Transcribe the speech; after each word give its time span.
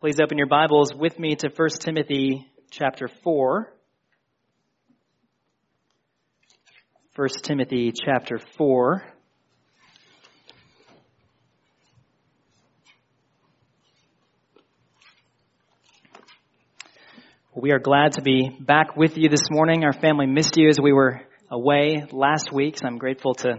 Please 0.00 0.18
open 0.18 0.38
your 0.38 0.46
Bibles 0.46 0.94
with 0.94 1.18
me 1.18 1.36
to 1.36 1.50
1 1.54 1.68
Timothy 1.78 2.46
chapter 2.70 3.06
4. 3.22 3.70
1 7.14 7.28
Timothy 7.42 7.92
chapter 7.92 8.38
4. 8.56 9.02
We 17.54 17.70
are 17.72 17.78
glad 17.78 18.14
to 18.14 18.22
be 18.22 18.48
back 18.58 18.96
with 18.96 19.18
you 19.18 19.28
this 19.28 19.50
morning. 19.50 19.84
Our 19.84 19.92
family 19.92 20.24
missed 20.24 20.56
you 20.56 20.70
as 20.70 20.80
we 20.80 20.94
were 20.94 21.20
away 21.50 22.06
last 22.10 22.50
week, 22.50 22.78
so 22.78 22.86
I'm 22.86 22.96
grateful 22.96 23.34
to, 23.34 23.56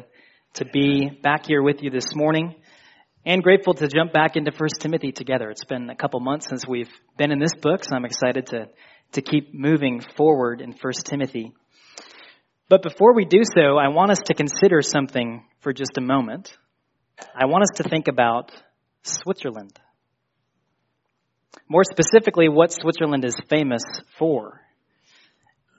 to 0.55 0.65
be 0.65 1.07
back 1.21 1.45
here 1.45 1.61
with 1.61 1.83
you 1.83 1.91
this 1.91 2.15
morning 2.15 2.55
and 3.25 3.43
grateful 3.43 3.73
to 3.75 3.87
jump 3.87 4.13
back 4.13 4.35
into 4.35 4.51
First 4.51 4.81
Timothy 4.81 5.11
together. 5.11 5.49
It's 5.49 5.65
been 5.65 5.89
a 5.89 5.95
couple 5.95 6.19
months 6.19 6.47
since 6.49 6.67
we've 6.67 6.89
been 7.17 7.31
in 7.31 7.39
this 7.39 7.53
book, 7.53 7.83
so 7.83 7.95
I'm 7.95 8.05
excited 8.05 8.47
to, 8.47 8.69
to 9.13 9.21
keep 9.21 9.53
moving 9.53 10.01
forward 10.17 10.61
in 10.61 10.73
First 10.73 11.05
Timothy. 11.05 11.53
But 12.67 12.81
before 12.81 13.13
we 13.13 13.25
do 13.25 13.41
so, 13.43 13.77
I 13.77 13.89
want 13.89 14.11
us 14.11 14.19
to 14.25 14.33
consider 14.33 14.81
something 14.81 15.43
for 15.59 15.73
just 15.73 15.97
a 15.97 16.01
moment. 16.01 16.55
I 17.35 17.45
want 17.45 17.63
us 17.63 17.77
to 17.83 17.89
think 17.89 18.07
about 18.07 18.51
Switzerland. 19.03 19.77
More 21.69 21.83
specifically, 21.83 22.49
what 22.49 22.71
Switzerland 22.71 23.23
is 23.23 23.35
famous 23.49 23.83
for. 24.17 24.61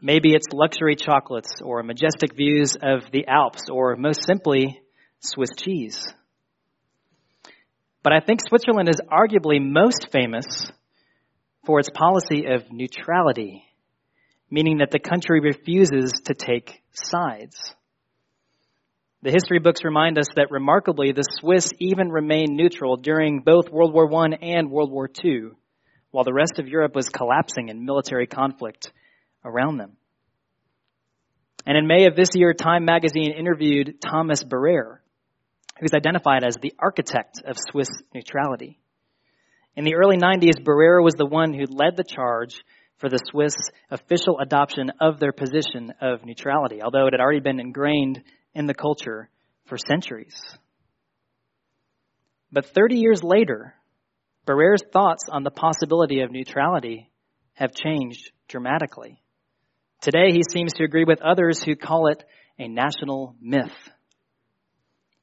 Maybe 0.01 0.35
it's 0.35 0.53
luxury 0.53 0.97
chocolates 0.97 1.61
or 1.63 1.83
majestic 1.83 2.37
views 2.37 2.77
of 2.81 3.11
the 3.13 3.27
Alps 3.27 3.65
or 3.71 3.97
most 3.97 4.25
simply, 4.27 4.81
Swiss 5.21 5.51
cheese. 5.57 6.13
But 8.03 8.13
I 8.13 8.21
think 8.21 8.41
Switzerland 8.47 8.89
is 8.89 9.01
arguably 9.01 9.61
most 9.61 10.09
famous 10.11 10.71
for 11.65 11.79
its 11.79 11.91
policy 11.91 12.47
of 12.47 12.73
neutrality, 12.73 13.65
meaning 14.51 14.79
that 14.79 14.91
the 14.91 14.99
country 14.99 15.41
refuses 15.41 16.13
to 16.25 16.35
take 16.35 16.83
sides. 16.93 17.75
The 19.23 19.31
history 19.31 19.61
books 19.61 19.85
remind 19.85 20.19
us 20.19 20.27
that 20.35 20.51
remarkably, 20.51 21.13
the 21.13 21.23
Swiss 21.23 21.71
even 21.79 22.11
remained 22.11 22.57
neutral 22.57 22.97
during 22.97 23.41
both 23.41 23.71
World 23.71 23.95
War 23.95 24.13
I 24.25 24.31
and 24.43 24.69
World 24.69 24.91
War 24.91 25.09
II, 25.25 25.51
while 26.11 26.25
the 26.25 26.33
rest 26.33 26.59
of 26.59 26.67
Europe 26.67 26.97
was 26.97 27.09
collapsing 27.09 27.69
in 27.69 27.85
military 27.85 28.27
conflict 28.27 28.93
around 29.45 29.77
them. 29.77 29.97
And 31.65 31.79
in 31.79 31.87
May 31.87 32.07
of 32.07 32.17
this 32.17 32.31
year, 32.35 32.53
Time 32.53 32.85
magazine 32.85 33.33
interviewed 33.33 34.01
Thomas 34.01 34.43
Barrere, 34.43 35.02
who's 35.83 35.95
identified 35.95 36.45
as 36.45 36.57
the 36.63 36.73
architect 36.79 37.43
of 37.45 37.57
Swiss 37.59 37.89
neutrality. 38.15 38.79
In 39.75 39.83
the 39.83 39.97
early 39.97 40.17
90s, 40.17 40.63
Barrere 40.63 41.03
was 41.03 41.15
the 41.15 41.27
one 41.27 41.53
who 41.53 41.65
led 41.69 41.97
the 41.97 42.05
charge 42.05 42.63
for 42.99 43.09
the 43.09 43.19
Swiss 43.19 43.57
official 43.91 44.39
adoption 44.39 44.93
of 45.01 45.19
their 45.19 45.33
position 45.33 45.93
of 46.01 46.25
neutrality, 46.25 46.81
although 46.83 47.09
it 47.09 47.15
had 47.15 47.21
already 47.21 47.41
been 47.41 47.59
ingrained 47.59 48.23
in 48.55 48.67
the 48.67 48.75
culture 48.75 49.29
for 49.65 49.77
centuries. 49.77 50.37
But 52.53 52.67
30 52.67 53.01
years 53.01 53.25
later, 53.25 53.75
Barrere's 54.47 54.85
thoughts 54.93 55.25
on 55.29 55.43
the 55.43 55.51
possibility 55.51 56.21
of 56.21 56.31
neutrality 56.31 57.11
have 57.55 57.75
changed 57.75 58.31
dramatically. 58.47 59.21
Today, 60.01 60.31
he 60.31 60.43
seems 60.49 60.75
to 60.75 60.85
agree 60.85 61.05
with 61.05 61.23
others 61.23 61.61
who 61.61 61.75
call 61.75 62.07
it 62.07 62.23
a 62.57 62.69
national 62.69 63.35
myth. 63.41 63.73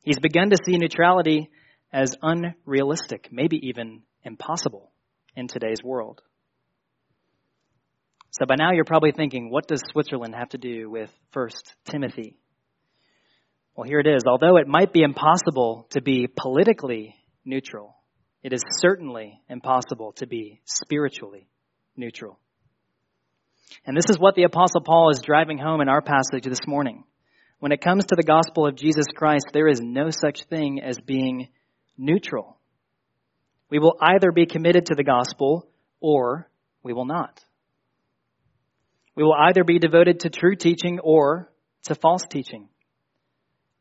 He's 0.09 0.17
begun 0.17 0.49
to 0.49 0.57
see 0.65 0.75
neutrality 0.75 1.51
as 1.93 2.15
unrealistic, 2.23 3.29
maybe 3.31 3.59
even 3.67 4.01
impossible 4.23 4.89
in 5.35 5.47
today's 5.47 5.83
world. 5.83 6.23
So 8.31 8.47
by 8.47 8.55
now 8.57 8.71
you're 8.71 8.85
probably 8.85 9.11
thinking, 9.11 9.51
what 9.51 9.67
does 9.67 9.83
Switzerland 9.91 10.33
have 10.33 10.49
to 10.49 10.57
do 10.57 10.89
with 10.89 11.11
1 11.33 11.49
Timothy? 11.91 12.39
Well, 13.75 13.87
here 13.87 13.99
it 13.99 14.07
is. 14.07 14.23
Although 14.25 14.57
it 14.57 14.67
might 14.67 14.93
be 14.93 15.03
impossible 15.03 15.85
to 15.91 16.01
be 16.01 16.25
politically 16.25 17.13
neutral, 17.45 17.95
it 18.41 18.51
is 18.51 18.63
certainly 18.79 19.39
impossible 19.47 20.13
to 20.13 20.25
be 20.25 20.59
spiritually 20.65 21.47
neutral. 21.95 22.39
And 23.85 23.95
this 23.95 24.09
is 24.09 24.17
what 24.17 24.33
the 24.33 24.45
apostle 24.45 24.81
Paul 24.81 25.11
is 25.11 25.19
driving 25.19 25.59
home 25.59 25.81
in 25.81 25.87
our 25.87 26.01
passage 26.01 26.45
this 26.45 26.65
morning. 26.65 27.03
When 27.59 27.73
it 27.73 27.81
comes 27.81 28.05
to 28.05 28.15
the 28.15 28.23
gospel 28.23 28.65
of 28.65 28.75
Jesus 28.75 29.05
Christ, 29.13 29.47
there 29.51 29.67
is 29.67 29.81
no 29.81 30.11
such 30.11 30.43
thing 30.45 30.81
as 30.81 30.97
being 30.97 31.49
neutral. 31.97 32.57
We 33.69 33.79
will 33.79 33.97
either 34.01 34.31
be 34.31 34.45
committed 34.45 34.85
to 34.87 34.95
the 34.95 35.03
gospel 35.03 35.67
or 35.99 36.49
we 36.83 36.93
will 36.93 37.05
not. 37.05 37.43
We 39.13 39.23
will 39.23 39.35
either 39.37 39.65
be 39.65 39.77
devoted 39.77 40.21
to 40.21 40.29
true 40.29 40.55
teaching 40.55 40.99
or 41.03 41.51
to 41.83 41.95
false 41.95 42.23
teaching. 42.29 42.69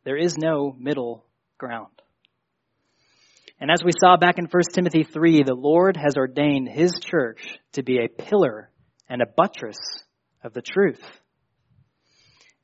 There 0.04 0.16
is 0.16 0.36
no 0.36 0.74
middle 0.76 1.24
ground. 1.56 1.92
And 3.60 3.70
as 3.70 3.82
we 3.84 3.92
saw 4.00 4.16
back 4.16 4.38
in 4.38 4.46
1 4.46 4.62
Timothy 4.72 5.04
3, 5.04 5.44
the 5.44 5.54
Lord 5.54 5.96
has 5.96 6.16
ordained 6.16 6.68
His 6.68 6.92
church 7.00 7.58
to 7.72 7.84
be 7.84 7.98
a 7.98 8.08
pillar 8.08 8.70
and 9.08 9.22
a 9.22 9.26
buttress 9.26 9.78
of 10.42 10.52
the 10.52 10.62
truth. 10.62 11.02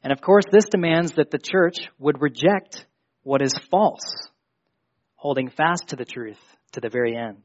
And 0.04 0.12
of 0.12 0.20
course, 0.20 0.44
this 0.52 0.66
demands 0.66 1.12
that 1.12 1.30
the 1.30 1.38
church 1.38 1.88
would 1.98 2.20
reject 2.20 2.84
what 3.22 3.40
is 3.40 3.54
false, 3.70 4.28
holding 5.16 5.48
fast 5.48 5.88
to 5.88 5.96
the 5.96 6.04
truth 6.04 6.38
to 6.72 6.80
the 6.80 6.90
very 6.90 7.16
end. 7.16 7.42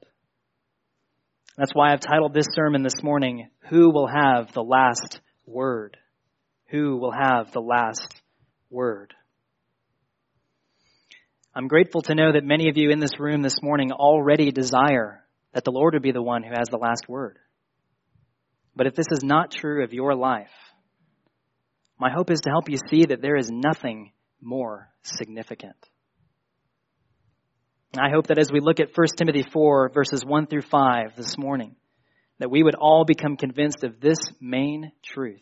That's 1.57 1.73
why 1.73 1.93
I've 1.93 2.01
titled 2.01 2.33
this 2.33 2.47
sermon 2.53 2.83
this 2.83 3.01
morning, 3.01 3.49
Who 3.69 3.91
Will 3.91 4.07
Have 4.07 4.51
the 4.51 4.61
Last 4.61 5.21
Word? 5.45 5.95
Who 6.67 6.97
will 6.97 7.13
have 7.13 7.53
the 7.53 7.61
last 7.61 8.21
word? 8.69 9.13
I'm 11.55 11.67
grateful 11.67 12.01
to 12.03 12.13
know 12.13 12.33
that 12.33 12.43
many 12.43 12.69
of 12.69 12.77
you 12.77 12.91
in 12.91 12.99
this 12.99 13.19
room 13.19 13.41
this 13.41 13.61
morning 13.63 13.91
already 13.91 14.51
desire 14.51 15.23
that 15.53 15.63
the 15.63 15.71
Lord 15.71 15.93
would 15.93 16.03
be 16.03 16.11
the 16.11 16.21
one 16.21 16.43
who 16.43 16.51
has 16.51 16.67
the 16.69 16.77
last 16.77 17.07
word. 17.07 17.39
But 18.75 18.85
if 18.85 18.95
this 18.95 19.07
is 19.11 19.23
not 19.23 19.49
true 19.51 19.83
of 19.83 19.93
your 19.93 20.13
life, 20.13 20.51
my 21.99 22.09
hope 22.09 22.31
is 22.31 22.39
to 22.41 22.49
help 22.49 22.69
you 22.69 22.77
see 22.89 23.05
that 23.05 23.21
there 23.21 23.35
is 23.35 23.51
nothing 23.51 24.11
more 24.41 24.89
significant. 25.03 25.75
I 27.97 28.09
hope 28.13 28.27
that 28.27 28.39
as 28.39 28.51
we 28.51 28.61
look 28.61 28.79
at 28.79 28.95
1 28.95 29.07
Timothy 29.17 29.43
4, 29.51 29.89
verses 29.93 30.23
1 30.25 30.47
through 30.47 30.61
5 30.61 31.15
this 31.17 31.37
morning, 31.37 31.75
that 32.37 32.51
we 32.51 32.63
would 32.63 32.75
all 32.75 33.03
become 33.03 33.35
convinced 33.35 33.83
of 33.83 33.99
this 33.99 34.19
main 34.39 34.91
truth. 35.03 35.41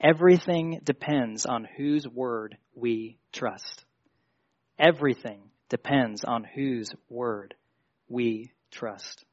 Everything 0.00 0.80
depends 0.84 1.44
on 1.44 1.68
whose 1.76 2.06
word 2.06 2.56
we 2.74 3.18
trust. 3.32 3.84
Everything 4.78 5.42
depends 5.68 6.24
on 6.24 6.44
whose 6.44 6.88
word 7.08 7.54
we 8.08 8.52
trust. 8.70 9.24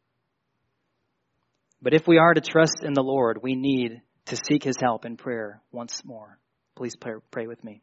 But 1.81 1.94
if 1.94 2.08
we 2.08 2.18
are 2.18 2.34
to 2.34 2.41
trust 2.41 2.84
in 2.84 2.94
the 2.94 3.03
Lord, 3.03 3.40
we 3.41 3.56
need 3.56 4.02
to 4.26 4.38
seek 4.47 4.64
his 4.64 4.76
help 4.81 5.06
in 5.06 5.18
prayer 5.18 5.62
once 5.72 6.03
more. 6.03 6.40
Please 6.79 6.95
pray, 6.95 7.12
pray 7.29 7.45
with 7.45 7.62
me. 7.62 7.81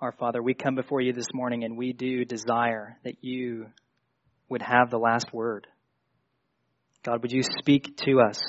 Our 0.00 0.12
Father, 0.12 0.42
we 0.42 0.54
come 0.54 0.74
before 0.74 1.02
you 1.02 1.12
this 1.12 1.26
morning 1.34 1.64
and 1.64 1.76
we 1.76 1.92
do 1.92 2.24
desire 2.24 2.96
that 3.04 3.22
you 3.22 3.66
would 4.48 4.62
have 4.62 4.88
the 4.88 4.96
last 4.96 5.34
word. 5.34 5.66
God, 7.02 7.20
would 7.20 7.30
you 7.30 7.42
speak 7.42 7.94
to 8.06 8.22
us 8.22 8.40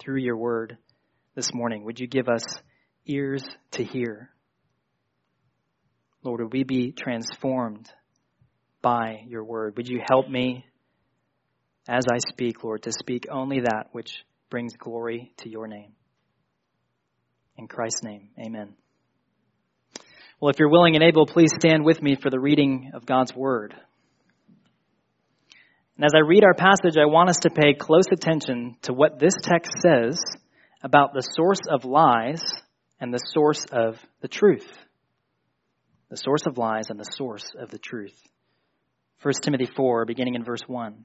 through 0.00 0.18
your 0.18 0.36
word 0.36 0.78
this 1.36 1.54
morning? 1.54 1.84
Would 1.84 2.00
you 2.00 2.08
give 2.08 2.28
us 2.28 2.42
ears 3.06 3.44
to 3.74 3.84
hear? 3.84 4.30
Lord, 6.24 6.40
would 6.40 6.52
we 6.52 6.64
be 6.64 6.90
transformed 6.90 7.88
by 8.82 9.20
your 9.28 9.44
word? 9.44 9.76
Would 9.76 9.86
you 9.86 10.00
help 10.10 10.28
me 10.28 10.64
as 11.88 12.04
I 12.10 12.18
speak, 12.18 12.62
Lord, 12.62 12.82
to 12.82 12.92
speak 12.92 13.26
only 13.30 13.60
that 13.60 13.88
which 13.92 14.24
brings 14.50 14.74
glory 14.76 15.32
to 15.38 15.48
your 15.48 15.66
name. 15.66 15.92
In 17.56 17.68
Christ's 17.68 18.02
name, 18.02 18.30
amen. 18.38 18.74
Well, 20.40 20.50
if 20.50 20.58
you're 20.58 20.70
willing 20.70 20.94
and 20.94 21.04
able, 21.04 21.26
please 21.26 21.52
stand 21.54 21.84
with 21.84 22.02
me 22.02 22.16
for 22.16 22.30
the 22.30 22.40
reading 22.40 22.92
of 22.94 23.06
God's 23.06 23.34
Word. 23.34 23.74
And 25.96 26.04
as 26.04 26.12
I 26.16 26.26
read 26.26 26.44
our 26.44 26.54
passage, 26.54 26.96
I 26.96 27.06
want 27.06 27.30
us 27.30 27.38
to 27.42 27.50
pay 27.50 27.74
close 27.74 28.06
attention 28.10 28.76
to 28.82 28.92
what 28.92 29.18
this 29.18 29.34
text 29.40 29.72
says 29.80 30.20
about 30.82 31.14
the 31.14 31.20
source 31.20 31.60
of 31.70 31.84
lies 31.84 32.42
and 32.98 33.12
the 33.12 33.18
source 33.18 33.64
of 33.70 34.04
the 34.20 34.28
truth. 34.28 34.68
The 36.08 36.16
source 36.16 36.46
of 36.46 36.58
lies 36.58 36.90
and 36.90 36.98
the 36.98 37.10
source 37.16 37.46
of 37.58 37.70
the 37.70 37.78
truth. 37.78 38.16
1 39.22 39.34
Timothy 39.42 39.68
4, 39.76 40.04
beginning 40.04 40.34
in 40.34 40.44
verse 40.44 40.62
1. 40.66 41.04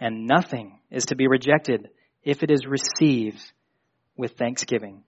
and 0.00 0.26
nothing 0.26 0.80
is 0.90 1.06
to 1.06 1.16
be 1.16 1.26
rejected 1.26 1.88
if 2.22 2.42
it 2.42 2.50
is 2.50 2.66
received 2.66 3.40
with 4.16 4.32
thanksgiving, 4.32 5.04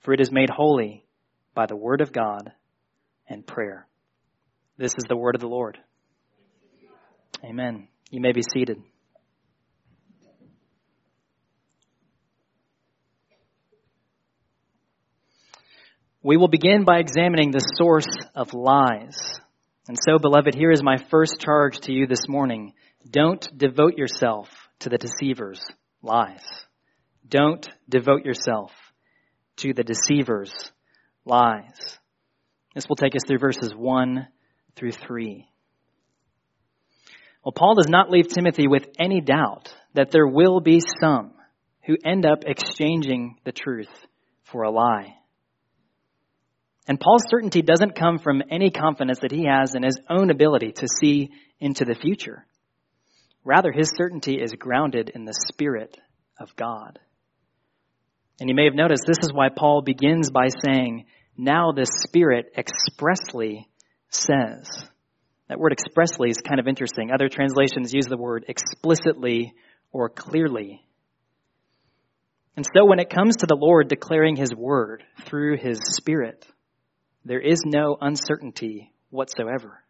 for 0.00 0.12
it 0.12 0.20
is 0.20 0.32
made 0.32 0.50
holy 0.50 1.04
by 1.54 1.66
the 1.66 1.76
word 1.76 2.00
of 2.00 2.12
God 2.12 2.52
and 3.28 3.46
prayer. 3.46 3.86
This 4.76 4.92
is 4.96 5.04
the 5.08 5.16
word 5.16 5.34
of 5.34 5.40
the 5.40 5.48
Lord. 5.48 5.78
Amen. 7.44 7.88
You 8.10 8.20
may 8.20 8.32
be 8.32 8.42
seated. 8.52 8.82
We 16.24 16.36
will 16.36 16.48
begin 16.48 16.84
by 16.84 17.00
examining 17.00 17.50
the 17.50 17.66
source 17.78 18.06
of 18.36 18.54
lies. 18.54 19.40
And 19.88 19.98
so, 20.00 20.20
beloved, 20.20 20.54
here 20.54 20.70
is 20.70 20.82
my 20.82 20.96
first 21.10 21.40
charge 21.40 21.80
to 21.80 21.92
you 21.92 22.06
this 22.06 22.28
morning. 22.28 22.74
Don't 23.10 23.46
devote 23.56 23.96
yourself 23.96 24.48
to 24.80 24.88
the 24.88 24.98
deceiver's 24.98 25.62
lies. 26.02 26.44
Don't 27.28 27.68
devote 27.88 28.24
yourself 28.24 28.72
to 29.56 29.72
the 29.72 29.84
deceiver's 29.84 30.52
lies. 31.24 31.98
This 32.74 32.88
will 32.88 32.96
take 32.96 33.14
us 33.14 33.22
through 33.26 33.38
verses 33.38 33.72
1 33.74 34.26
through 34.76 34.92
3. 34.92 35.48
Well, 37.44 37.52
Paul 37.52 37.74
does 37.74 37.88
not 37.88 38.10
leave 38.10 38.28
Timothy 38.28 38.68
with 38.68 38.86
any 38.98 39.20
doubt 39.20 39.74
that 39.94 40.10
there 40.10 40.26
will 40.26 40.60
be 40.60 40.80
some 41.00 41.32
who 41.84 41.96
end 42.04 42.24
up 42.24 42.44
exchanging 42.46 43.36
the 43.44 43.52
truth 43.52 43.90
for 44.44 44.62
a 44.62 44.70
lie. 44.70 45.16
And 46.86 46.98
Paul's 46.98 47.24
certainty 47.28 47.62
doesn't 47.62 47.96
come 47.96 48.18
from 48.18 48.42
any 48.50 48.70
confidence 48.70 49.20
that 49.20 49.32
he 49.32 49.46
has 49.46 49.74
in 49.74 49.82
his 49.82 50.00
own 50.08 50.30
ability 50.30 50.72
to 50.72 50.88
see 51.00 51.30
into 51.60 51.84
the 51.84 51.94
future. 51.94 52.46
Rather, 53.44 53.72
his 53.72 53.92
certainty 53.96 54.40
is 54.40 54.52
grounded 54.52 55.10
in 55.14 55.24
the 55.24 55.34
Spirit 55.48 55.96
of 56.38 56.54
God. 56.56 56.98
And 58.40 58.48
you 58.48 58.54
may 58.54 58.64
have 58.64 58.74
noticed 58.74 59.04
this 59.06 59.22
is 59.22 59.32
why 59.32 59.48
Paul 59.48 59.82
begins 59.82 60.30
by 60.30 60.48
saying, 60.64 61.06
Now 61.36 61.72
the 61.72 61.86
Spirit 61.86 62.52
expressly 62.56 63.68
says. 64.08 64.68
That 65.48 65.58
word 65.58 65.72
expressly 65.72 66.30
is 66.30 66.38
kind 66.38 66.60
of 66.60 66.68
interesting. 66.68 67.10
Other 67.10 67.28
translations 67.28 67.92
use 67.92 68.06
the 68.06 68.16
word 68.16 68.44
explicitly 68.48 69.54
or 69.90 70.08
clearly. 70.08 70.86
And 72.56 72.66
so 72.74 72.84
when 72.84 73.00
it 73.00 73.10
comes 73.10 73.36
to 73.36 73.46
the 73.46 73.56
Lord 73.58 73.88
declaring 73.88 74.36
his 74.36 74.54
word 74.54 75.04
through 75.24 75.56
his 75.56 75.78
Spirit, 75.82 76.46
there 77.24 77.40
is 77.40 77.62
no 77.64 77.96
uncertainty 78.00 78.92
whatsoever. 79.10 79.82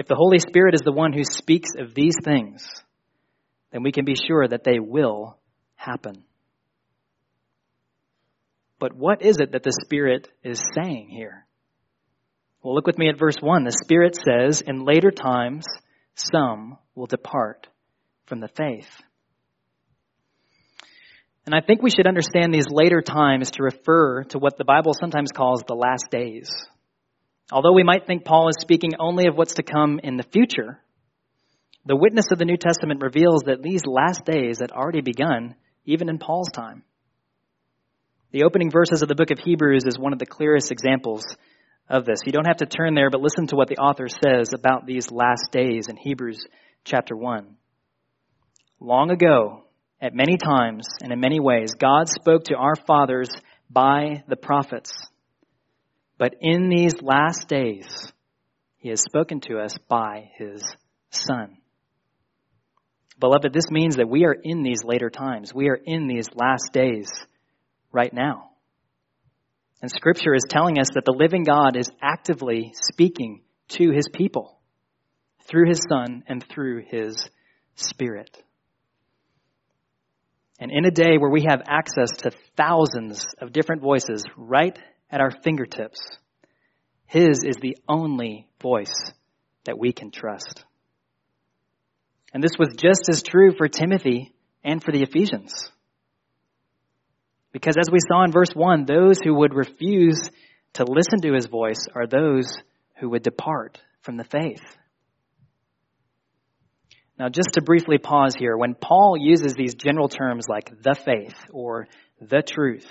If 0.00 0.06
the 0.06 0.16
Holy 0.16 0.38
Spirit 0.38 0.74
is 0.74 0.80
the 0.80 0.92
one 0.92 1.12
who 1.12 1.24
speaks 1.24 1.72
of 1.78 1.94
these 1.94 2.14
things, 2.24 2.66
then 3.70 3.82
we 3.82 3.92
can 3.92 4.06
be 4.06 4.14
sure 4.14 4.48
that 4.48 4.64
they 4.64 4.78
will 4.78 5.36
happen. 5.74 6.24
But 8.78 8.96
what 8.96 9.20
is 9.20 9.40
it 9.40 9.52
that 9.52 9.62
the 9.62 9.78
Spirit 9.84 10.26
is 10.42 10.58
saying 10.74 11.10
here? 11.10 11.44
Well, 12.62 12.74
look 12.74 12.86
with 12.86 12.96
me 12.96 13.10
at 13.10 13.18
verse 13.18 13.36
1. 13.42 13.64
The 13.64 13.76
Spirit 13.84 14.16
says, 14.16 14.62
In 14.62 14.86
later 14.86 15.10
times, 15.10 15.66
some 16.14 16.78
will 16.94 17.04
depart 17.04 17.66
from 18.24 18.40
the 18.40 18.48
faith. 18.48 18.88
And 21.44 21.54
I 21.54 21.60
think 21.60 21.82
we 21.82 21.90
should 21.90 22.06
understand 22.06 22.54
these 22.54 22.70
later 22.70 23.02
times 23.02 23.50
to 23.50 23.62
refer 23.62 24.24
to 24.30 24.38
what 24.38 24.56
the 24.56 24.64
Bible 24.64 24.94
sometimes 24.98 25.30
calls 25.30 25.62
the 25.66 25.74
last 25.74 26.06
days. 26.10 26.48
Although 27.52 27.72
we 27.72 27.82
might 27.82 28.06
think 28.06 28.24
Paul 28.24 28.48
is 28.48 28.56
speaking 28.60 28.92
only 28.98 29.26
of 29.26 29.36
what's 29.36 29.54
to 29.54 29.62
come 29.62 30.00
in 30.02 30.16
the 30.16 30.22
future, 30.22 30.80
the 31.84 31.96
witness 31.96 32.26
of 32.30 32.38
the 32.38 32.44
New 32.44 32.56
Testament 32.56 33.02
reveals 33.02 33.42
that 33.46 33.62
these 33.62 33.86
last 33.86 34.24
days 34.24 34.60
had 34.60 34.70
already 34.70 35.00
begun 35.00 35.54
even 35.84 36.08
in 36.08 36.18
Paul's 36.18 36.50
time. 36.50 36.82
The 38.32 38.44
opening 38.44 38.70
verses 38.70 39.02
of 39.02 39.08
the 39.08 39.16
book 39.16 39.30
of 39.32 39.38
Hebrews 39.38 39.84
is 39.86 39.98
one 39.98 40.12
of 40.12 40.20
the 40.20 40.26
clearest 40.26 40.70
examples 40.70 41.24
of 41.88 42.04
this. 42.04 42.20
You 42.24 42.32
don't 42.32 42.46
have 42.46 42.58
to 42.58 42.66
turn 42.66 42.94
there, 42.94 43.10
but 43.10 43.20
listen 43.20 43.48
to 43.48 43.56
what 43.56 43.68
the 43.68 43.78
author 43.78 44.06
says 44.08 44.52
about 44.52 44.86
these 44.86 45.10
last 45.10 45.50
days 45.50 45.88
in 45.88 45.96
Hebrews 45.96 46.46
chapter 46.84 47.16
1. 47.16 47.56
Long 48.78 49.10
ago, 49.10 49.64
at 50.00 50.14
many 50.14 50.36
times 50.36 50.86
and 51.02 51.12
in 51.12 51.18
many 51.18 51.40
ways, 51.40 51.72
God 51.76 52.08
spoke 52.08 52.44
to 52.44 52.56
our 52.56 52.76
fathers 52.76 53.30
by 53.68 54.22
the 54.28 54.36
prophets. 54.36 54.92
But 56.20 56.34
in 56.42 56.68
these 56.68 57.00
last 57.00 57.48
days, 57.48 58.12
He 58.76 58.90
has 58.90 59.00
spoken 59.00 59.40
to 59.48 59.58
us 59.58 59.74
by 59.88 60.28
His 60.36 60.62
Son. 61.08 61.56
Beloved, 63.18 63.54
this 63.54 63.70
means 63.70 63.96
that 63.96 64.10
we 64.10 64.26
are 64.26 64.36
in 64.40 64.62
these 64.62 64.84
later 64.84 65.08
times. 65.08 65.54
We 65.54 65.70
are 65.70 65.80
in 65.82 66.08
these 66.08 66.28
last 66.34 66.74
days 66.74 67.10
right 67.90 68.12
now. 68.12 68.50
And 69.80 69.90
Scripture 69.90 70.34
is 70.34 70.44
telling 70.46 70.78
us 70.78 70.88
that 70.94 71.06
the 71.06 71.16
living 71.18 71.42
God 71.42 71.74
is 71.74 71.90
actively 72.02 72.74
speaking 72.74 73.40
to 73.68 73.90
His 73.90 74.06
people 74.12 74.58
through 75.48 75.70
His 75.70 75.80
Son 75.88 76.22
and 76.28 76.44
through 76.46 76.84
His 76.86 77.30
Spirit. 77.76 78.36
And 80.58 80.70
in 80.70 80.84
a 80.84 80.90
day 80.90 81.16
where 81.16 81.30
we 81.30 81.46
have 81.48 81.62
access 81.66 82.10
to 82.18 82.32
thousands 82.58 83.24
of 83.40 83.54
different 83.54 83.80
voices 83.80 84.22
right 84.36 84.78
at 85.10 85.20
our 85.20 85.30
fingertips, 85.30 86.00
His 87.06 87.42
is 87.44 87.56
the 87.56 87.76
only 87.88 88.48
voice 88.62 89.12
that 89.64 89.78
we 89.78 89.92
can 89.92 90.10
trust. 90.10 90.64
And 92.32 92.42
this 92.42 92.58
was 92.58 92.76
just 92.76 93.08
as 93.10 93.22
true 93.22 93.52
for 93.56 93.68
Timothy 93.68 94.32
and 94.62 94.82
for 94.82 94.92
the 94.92 95.02
Ephesians. 95.02 95.70
Because 97.52 97.76
as 97.76 97.90
we 97.90 97.98
saw 98.06 98.22
in 98.24 98.30
verse 98.30 98.52
1, 98.54 98.84
those 98.84 99.18
who 99.22 99.34
would 99.34 99.54
refuse 99.54 100.30
to 100.74 100.84
listen 100.84 101.20
to 101.22 101.34
his 101.34 101.46
voice 101.46 101.86
are 101.94 102.06
those 102.06 102.56
who 103.00 103.10
would 103.10 103.22
depart 103.22 103.80
from 104.02 104.16
the 104.16 104.24
faith. 104.24 104.62
Now, 107.18 107.28
just 107.28 107.50
to 107.54 107.62
briefly 107.62 107.98
pause 107.98 108.34
here, 108.34 108.56
when 108.56 108.74
Paul 108.74 109.16
uses 109.18 109.54
these 109.54 109.74
general 109.74 110.08
terms 110.08 110.46
like 110.48 110.70
the 110.82 110.94
faith 110.94 111.36
or 111.50 111.88
the 112.20 112.42
truth, 112.42 112.88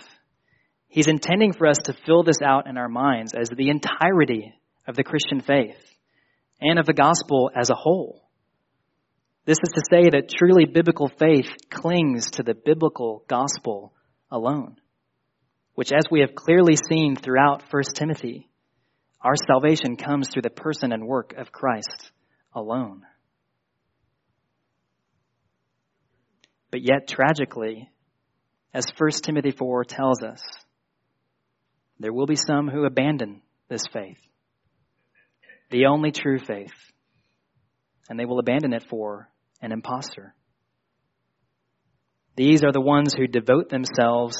he's 0.89 1.07
intending 1.07 1.53
for 1.53 1.67
us 1.67 1.77
to 1.85 1.95
fill 2.05 2.23
this 2.23 2.41
out 2.43 2.67
in 2.67 2.77
our 2.77 2.89
minds 2.89 3.33
as 3.33 3.49
the 3.49 3.69
entirety 3.69 4.53
of 4.87 4.95
the 4.95 5.03
Christian 5.03 5.39
faith 5.39 5.77
and 6.59 6.77
of 6.77 6.85
the 6.85 6.93
gospel 6.93 7.49
as 7.55 7.69
a 7.69 7.75
whole. 7.75 8.27
This 9.45 9.59
is 9.63 9.71
to 9.73 9.81
say 9.89 10.09
that 10.11 10.29
truly 10.29 10.65
biblical 10.65 11.07
faith 11.07 11.47
clings 11.69 12.31
to 12.31 12.43
the 12.43 12.53
biblical 12.53 13.23
gospel 13.27 13.93
alone, 14.29 14.75
which, 15.75 15.91
as 15.91 16.03
we 16.11 16.19
have 16.19 16.35
clearly 16.35 16.75
seen 16.75 17.15
throughout 17.15 17.63
1 17.71 17.83
Timothy, 17.95 18.49
our 19.21 19.35
salvation 19.35 19.95
comes 19.95 20.29
through 20.29 20.43
the 20.43 20.49
person 20.49 20.91
and 20.91 21.07
work 21.07 21.33
of 21.37 21.51
Christ 21.51 22.11
alone. 22.53 23.03
But 26.71 26.81
yet, 26.83 27.07
tragically, 27.07 27.89
as 28.73 28.85
1 28.97 29.09
Timothy 29.23 29.51
4 29.51 29.83
tells 29.85 30.21
us, 30.21 30.41
there 31.99 32.13
will 32.13 32.25
be 32.25 32.35
some 32.35 32.67
who 32.67 32.85
abandon 32.85 33.41
this 33.67 33.83
faith, 33.91 34.19
the 35.69 35.85
only 35.85 36.11
true 36.11 36.39
faith, 36.39 36.73
and 38.09 38.19
they 38.19 38.25
will 38.25 38.39
abandon 38.39 38.73
it 38.73 38.83
for 38.89 39.29
an 39.61 39.71
impostor. 39.71 40.33
These 42.35 42.63
are 42.63 42.71
the 42.71 42.81
ones 42.81 43.13
who 43.13 43.27
devote 43.27 43.69
themselves 43.69 44.37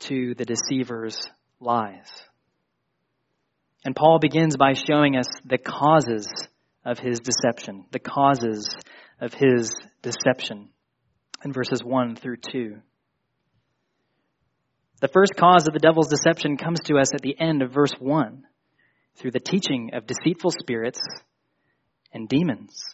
to 0.00 0.34
the 0.34 0.44
deceiver's 0.44 1.18
lies. 1.58 2.08
And 3.84 3.96
Paul 3.96 4.18
begins 4.18 4.56
by 4.56 4.74
showing 4.74 5.16
us 5.16 5.26
the 5.44 5.58
causes 5.58 6.28
of 6.84 6.98
his 6.98 7.20
deception, 7.20 7.86
the 7.92 7.98
causes 7.98 8.68
of 9.20 9.32
his 9.32 9.74
deception 10.02 10.68
in 11.44 11.52
verses 11.52 11.82
1 11.82 12.16
through 12.16 12.38
2. 12.52 12.76
The 15.00 15.08
first 15.08 15.34
cause 15.34 15.66
of 15.66 15.72
the 15.72 15.80
devil's 15.80 16.08
deception 16.08 16.58
comes 16.58 16.80
to 16.84 16.98
us 16.98 17.14
at 17.14 17.22
the 17.22 17.34
end 17.38 17.62
of 17.62 17.72
verse 17.72 17.94
1 17.98 18.46
through 19.16 19.30
the 19.30 19.40
teaching 19.40 19.90
of 19.94 20.06
deceitful 20.06 20.52
spirits 20.60 21.00
and 22.12 22.28
demons. 22.28 22.84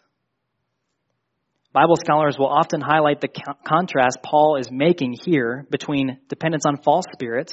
Bible 1.72 1.96
scholars 1.96 2.38
will 2.38 2.46
often 2.46 2.80
highlight 2.80 3.20
the 3.20 3.28
contrast 3.66 4.18
Paul 4.22 4.56
is 4.56 4.70
making 4.70 5.16
here 5.24 5.66
between 5.68 6.18
dependence 6.28 6.64
on 6.64 6.80
false 6.80 7.06
spirits 7.12 7.52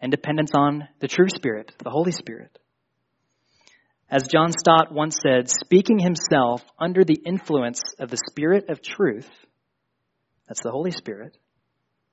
and 0.00 0.10
dependence 0.10 0.50
on 0.54 0.88
the 0.98 1.08
true 1.08 1.28
Spirit, 1.28 1.72
the 1.82 1.90
Holy 1.90 2.12
Spirit. 2.12 2.58
As 4.10 4.26
John 4.26 4.52
Stott 4.52 4.92
once 4.92 5.18
said, 5.22 5.48
speaking 5.48 6.00
himself 6.00 6.64
under 6.80 7.04
the 7.04 7.20
influence 7.24 7.80
of 7.98 8.10
the 8.10 8.18
Spirit 8.28 8.70
of 8.70 8.82
truth, 8.82 9.30
that's 10.48 10.62
the 10.62 10.70
Holy 10.70 10.90
Spirit, 10.90 11.36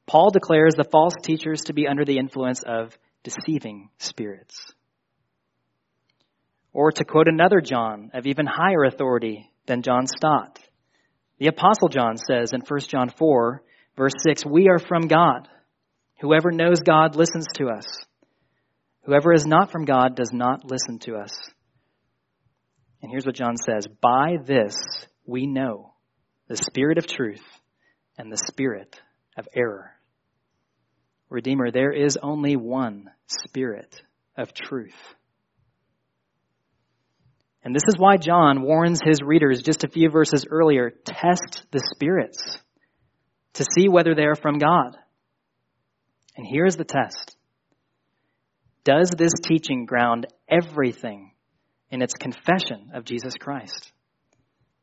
Paul 0.07 0.29
declares 0.29 0.75
the 0.75 0.83
false 0.83 1.13
teachers 1.23 1.61
to 1.63 1.73
be 1.73 1.87
under 1.87 2.05
the 2.05 2.17
influence 2.17 2.63
of 2.65 2.97
deceiving 3.23 3.89
spirits. 3.97 4.55
Or 6.73 6.91
to 6.91 7.05
quote 7.05 7.27
another 7.27 7.61
John 7.61 8.11
of 8.13 8.27
even 8.27 8.45
higher 8.45 8.83
authority 8.83 9.49
than 9.65 9.81
John 9.81 10.05
Stott, 10.07 10.59
the 11.37 11.47
Apostle 11.47 11.89
John 11.89 12.17
says 12.17 12.53
in 12.53 12.61
1 12.61 12.79
John 12.81 13.09
4, 13.09 13.61
verse 13.97 14.13
6, 14.25 14.45
We 14.45 14.69
are 14.69 14.79
from 14.79 15.07
God. 15.07 15.47
Whoever 16.21 16.51
knows 16.51 16.79
God 16.79 17.15
listens 17.15 17.45
to 17.55 17.67
us. 17.67 17.85
Whoever 19.03 19.33
is 19.33 19.45
not 19.45 19.71
from 19.71 19.85
God 19.85 20.15
does 20.15 20.31
not 20.31 20.65
listen 20.65 20.99
to 20.99 21.15
us. 21.15 21.37
And 23.01 23.11
here's 23.11 23.25
what 23.25 23.35
John 23.35 23.55
says 23.57 23.87
By 24.01 24.37
this 24.43 24.75
we 25.25 25.45
know 25.45 25.93
the 26.47 26.57
spirit 26.57 26.97
of 26.97 27.05
truth 27.05 27.43
and 28.17 28.31
the 28.31 28.41
spirit 28.47 28.99
of 29.37 29.47
error. 29.53 29.94
Redeemer, 31.29 31.71
there 31.71 31.91
is 31.91 32.17
only 32.21 32.55
one 32.55 33.09
spirit 33.27 34.01
of 34.37 34.53
truth. 34.53 35.15
And 37.63 37.73
this 37.75 37.83
is 37.87 37.95
why 37.97 38.17
John 38.17 38.61
warns 38.61 38.99
his 39.03 39.21
readers 39.23 39.63
just 39.63 39.83
a 39.83 39.89
few 39.89 40.11
verses 40.11 40.45
earlier 40.49 40.91
test 40.91 41.65
the 41.71 41.83
spirits 41.95 42.59
to 43.53 43.65
see 43.75 43.89
whether 43.89 44.13
they 44.13 44.25
are 44.25 44.35
from 44.35 44.59
God. 44.59 44.97
And 46.37 46.45
here's 46.47 46.75
the 46.75 46.83
test 46.83 47.35
Does 48.83 49.09
this 49.17 49.33
teaching 49.47 49.85
ground 49.85 50.27
everything 50.47 51.31
in 51.89 52.03
its 52.03 52.13
confession 52.13 52.91
of 52.93 53.03
Jesus 53.03 53.33
Christ? 53.39 53.91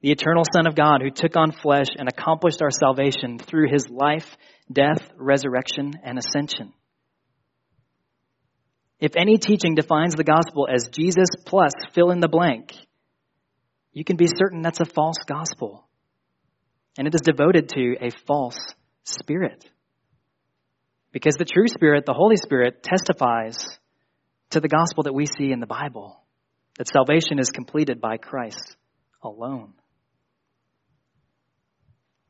The 0.02 0.10
eternal 0.10 0.42
Son 0.52 0.66
of 0.66 0.74
God 0.74 1.00
who 1.00 1.10
took 1.10 1.36
on 1.36 1.52
flesh 1.52 1.86
and 1.96 2.08
accomplished 2.08 2.60
our 2.60 2.70
salvation 2.70 3.38
through 3.38 3.70
his 3.70 3.88
life, 3.88 4.26
death, 4.70 5.00
resurrection, 5.16 5.92
and 6.04 6.18
ascension. 6.18 6.72
If 8.98 9.12
any 9.16 9.38
teaching 9.38 9.76
defines 9.76 10.14
the 10.14 10.24
gospel 10.24 10.66
as 10.72 10.88
Jesus 10.88 11.28
plus 11.46 11.72
fill 11.94 12.10
in 12.10 12.20
the 12.20 12.28
blank, 12.28 12.72
you 13.92 14.04
can 14.04 14.16
be 14.16 14.26
certain 14.26 14.62
that's 14.62 14.80
a 14.80 14.84
false 14.84 15.18
gospel. 15.26 15.86
And 16.98 17.06
it 17.06 17.14
is 17.14 17.20
devoted 17.20 17.68
to 17.70 17.96
a 18.00 18.10
false 18.26 18.58
spirit. 19.04 19.64
Because 21.12 21.34
the 21.34 21.44
true 21.44 21.68
spirit, 21.68 22.06
the 22.06 22.12
Holy 22.12 22.36
Spirit, 22.36 22.82
testifies 22.82 23.66
to 24.50 24.60
the 24.60 24.68
gospel 24.68 25.04
that 25.04 25.14
we 25.14 25.26
see 25.26 25.52
in 25.52 25.60
the 25.60 25.66
Bible 25.66 26.16
that 26.78 26.88
salvation 26.88 27.38
is 27.38 27.50
completed 27.50 28.00
by 28.00 28.16
Christ 28.16 28.76
alone. 29.22 29.74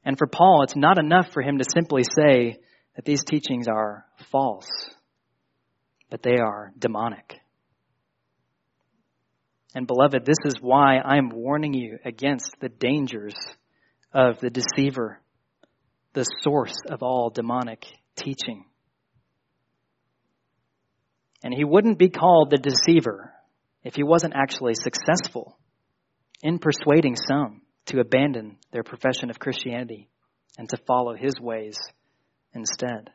And 0.04 0.18
for 0.18 0.26
Paul, 0.26 0.62
it's 0.62 0.76
not 0.76 0.98
enough 0.98 1.32
for 1.32 1.42
him 1.42 1.58
to 1.58 1.64
simply 1.72 2.02
say 2.04 2.58
that 2.96 3.04
these 3.04 3.24
teachings 3.24 3.68
are 3.68 4.04
false 4.30 4.68
but 6.12 6.22
they 6.22 6.36
are 6.36 6.74
demonic. 6.78 7.40
And 9.74 9.86
beloved, 9.86 10.26
this 10.26 10.36
is 10.44 10.56
why 10.60 10.98
I'm 10.98 11.30
warning 11.30 11.72
you 11.72 11.98
against 12.04 12.54
the 12.60 12.68
dangers 12.68 13.34
of 14.12 14.38
the 14.38 14.50
deceiver, 14.50 15.22
the 16.12 16.26
source 16.42 16.76
of 16.90 17.02
all 17.02 17.30
demonic 17.30 17.86
teaching. 18.14 18.66
And 21.42 21.54
he 21.54 21.64
wouldn't 21.64 21.98
be 21.98 22.10
called 22.10 22.50
the 22.50 22.58
deceiver 22.58 23.32
if 23.82 23.94
he 23.94 24.02
wasn't 24.02 24.34
actually 24.36 24.74
successful 24.74 25.56
in 26.42 26.58
persuading 26.58 27.16
some 27.16 27.62
to 27.86 28.00
abandon 28.00 28.56
their 28.70 28.82
profession 28.82 29.30
of 29.30 29.38
Christianity 29.38 30.08
and 30.58 30.68
to 30.68 30.76
follow 30.76 31.14
his 31.14 31.40
ways 31.40 31.78
instead. 32.54 33.10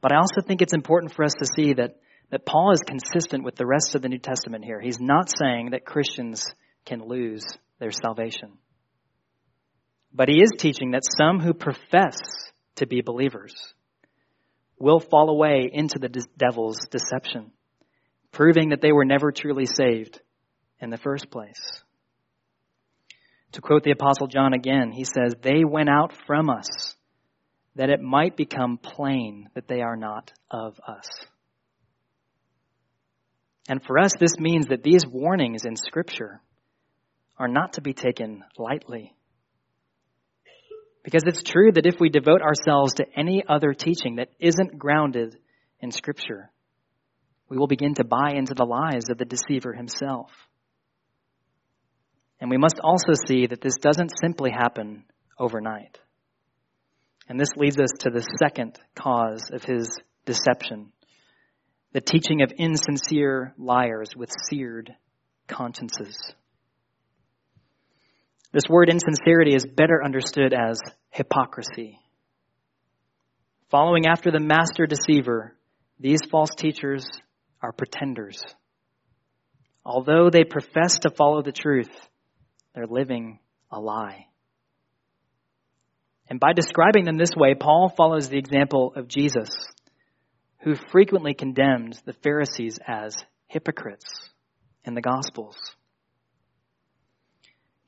But 0.00 0.12
I 0.12 0.16
also 0.16 0.40
think 0.46 0.62
it's 0.62 0.74
important 0.74 1.12
for 1.12 1.24
us 1.24 1.34
to 1.34 1.46
see 1.46 1.74
that, 1.74 1.96
that 2.30 2.46
Paul 2.46 2.72
is 2.72 2.80
consistent 2.86 3.44
with 3.44 3.56
the 3.56 3.66
rest 3.66 3.94
of 3.94 4.02
the 4.02 4.08
New 4.08 4.18
Testament 4.18 4.64
here. 4.64 4.80
He's 4.80 5.00
not 5.00 5.28
saying 5.28 5.70
that 5.70 5.84
Christians 5.84 6.46
can 6.84 7.06
lose 7.06 7.44
their 7.78 7.90
salvation. 7.90 8.58
But 10.12 10.28
he 10.28 10.40
is 10.40 10.50
teaching 10.56 10.92
that 10.92 11.02
some 11.04 11.40
who 11.40 11.52
profess 11.52 12.18
to 12.76 12.86
be 12.86 13.02
believers 13.02 13.74
will 14.78 15.00
fall 15.00 15.28
away 15.28 15.68
into 15.72 15.98
the 15.98 16.08
devil's 16.36 16.86
deception, 16.86 17.50
proving 18.30 18.70
that 18.70 18.80
they 18.80 18.92
were 18.92 19.04
never 19.04 19.32
truly 19.32 19.66
saved 19.66 20.20
in 20.80 20.90
the 20.90 20.96
first 20.98 21.30
place. 21.30 21.82
To 23.52 23.60
quote 23.60 23.82
the 23.82 23.92
Apostle 23.92 24.26
John 24.26 24.52
again, 24.52 24.92
he 24.92 25.04
says, 25.04 25.34
They 25.40 25.64
went 25.64 25.88
out 25.88 26.12
from 26.26 26.50
us 26.50 26.68
that 27.76 27.90
it 27.90 28.00
might 28.00 28.36
become 28.36 28.76
plain 28.76 29.48
that 29.54 29.68
they 29.68 29.80
are 29.80 29.96
not 29.96 30.32
of 30.50 30.78
us. 30.86 31.08
And 33.68 33.82
for 33.82 33.98
us, 33.98 34.12
this 34.18 34.38
means 34.38 34.66
that 34.68 34.82
these 34.82 35.06
warnings 35.06 35.64
in 35.64 35.76
Scripture 35.76 36.40
are 37.38 37.48
not 37.48 37.74
to 37.74 37.80
be 37.80 37.92
taken 37.92 38.42
lightly. 38.56 39.14
Because 41.04 41.22
it's 41.26 41.42
true 41.42 41.70
that 41.72 41.86
if 41.86 42.00
we 42.00 42.08
devote 42.08 42.42
ourselves 42.42 42.94
to 42.94 43.06
any 43.16 43.44
other 43.48 43.72
teaching 43.72 44.16
that 44.16 44.30
isn't 44.40 44.78
grounded 44.78 45.36
in 45.80 45.90
Scripture, 45.90 46.50
we 47.48 47.56
will 47.56 47.66
begin 47.66 47.94
to 47.94 48.04
buy 48.04 48.32
into 48.34 48.54
the 48.54 48.64
lies 48.64 49.08
of 49.10 49.18
the 49.18 49.24
deceiver 49.24 49.72
himself. 49.72 50.30
And 52.40 52.50
we 52.50 52.56
must 52.56 52.78
also 52.82 53.12
see 53.26 53.46
that 53.46 53.60
this 53.60 53.76
doesn't 53.80 54.12
simply 54.20 54.50
happen 54.50 55.04
overnight. 55.38 55.98
And 57.28 57.38
this 57.38 57.56
leads 57.56 57.78
us 57.78 57.90
to 58.00 58.10
the 58.10 58.26
second 58.38 58.78
cause 58.94 59.50
of 59.52 59.64
his 59.64 59.98
deception 60.24 60.92
the 61.92 62.00
teaching 62.02 62.42
of 62.42 62.52
insincere 62.56 63.54
liars 63.56 64.10
with 64.14 64.30
seared 64.48 64.94
consciences. 65.46 66.16
This 68.52 68.68
word 68.68 68.90
insincerity 68.90 69.54
is 69.54 69.66
better 69.66 70.04
understood 70.04 70.52
as 70.52 70.78
hypocrisy. 71.10 71.98
Following 73.70 74.06
after 74.06 74.30
the 74.30 74.40
master 74.40 74.86
deceiver, 74.86 75.54
these 75.98 76.20
false 76.30 76.50
teachers 76.56 77.06
are 77.62 77.72
pretenders. 77.72 78.42
Although 79.84 80.30
they 80.30 80.44
profess 80.44 80.98
to 81.00 81.10
follow 81.10 81.42
the 81.42 81.52
truth, 81.52 81.90
they're 82.78 82.86
living 82.86 83.40
a 83.72 83.80
lie. 83.80 84.26
And 86.30 86.38
by 86.38 86.52
describing 86.52 87.04
them 87.04 87.16
this 87.16 87.34
way, 87.36 87.54
Paul 87.58 87.92
follows 87.96 88.28
the 88.28 88.38
example 88.38 88.92
of 88.94 89.08
Jesus, 89.08 89.48
who 90.60 90.76
frequently 90.92 91.34
condemned 91.34 92.00
the 92.04 92.12
Pharisees 92.12 92.78
as 92.86 93.16
hypocrites 93.48 94.04
in 94.84 94.94
the 94.94 95.00
Gospels. 95.00 95.56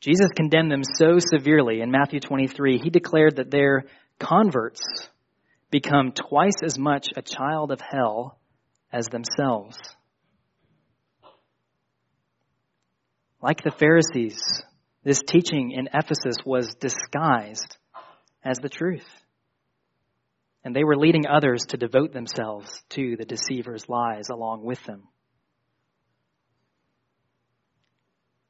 Jesus 0.00 0.26
condemned 0.35 0.73
them 0.73 0.82
so 0.82 1.20
severely 1.20 1.82
in 1.82 1.92
Matthew 1.92 2.18
23, 2.18 2.80
he 2.82 2.90
declared 2.90 3.37
that 3.37 3.52
their 3.52 3.85
converts 4.18 4.82
become 5.70 6.11
twice 6.11 6.64
as 6.64 6.76
much 6.76 7.06
a 7.14 7.23
child 7.23 7.70
of 7.70 7.80
hell 7.80 8.40
as 8.92 9.06
themselves. 9.06 9.78
Like 13.40 13.62
the 13.62 13.70
Pharisees, 13.70 14.64
this 15.02 15.23
teaching 15.26 15.73
in 15.73 15.88
Ephesus 15.95 16.37
was 16.45 16.75
disguised 16.75 17.76
as 18.45 18.59
the 18.59 18.69
truth. 18.69 19.07
And 20.62 20.76
they 20.76 20.85
were 20.85 20.97
leading 20.97 21.26
others 21.26 21.62
to 21.69 21.78
devote 21.78 22.12
themselves 22.12 22.83
to 22.90 23.16
the 23.16 23.25
deceiver's 23.25 23.88
lies 23.88 24.28
along 24.28 24.62
with 24.62 24.83
them. 24.85 25.09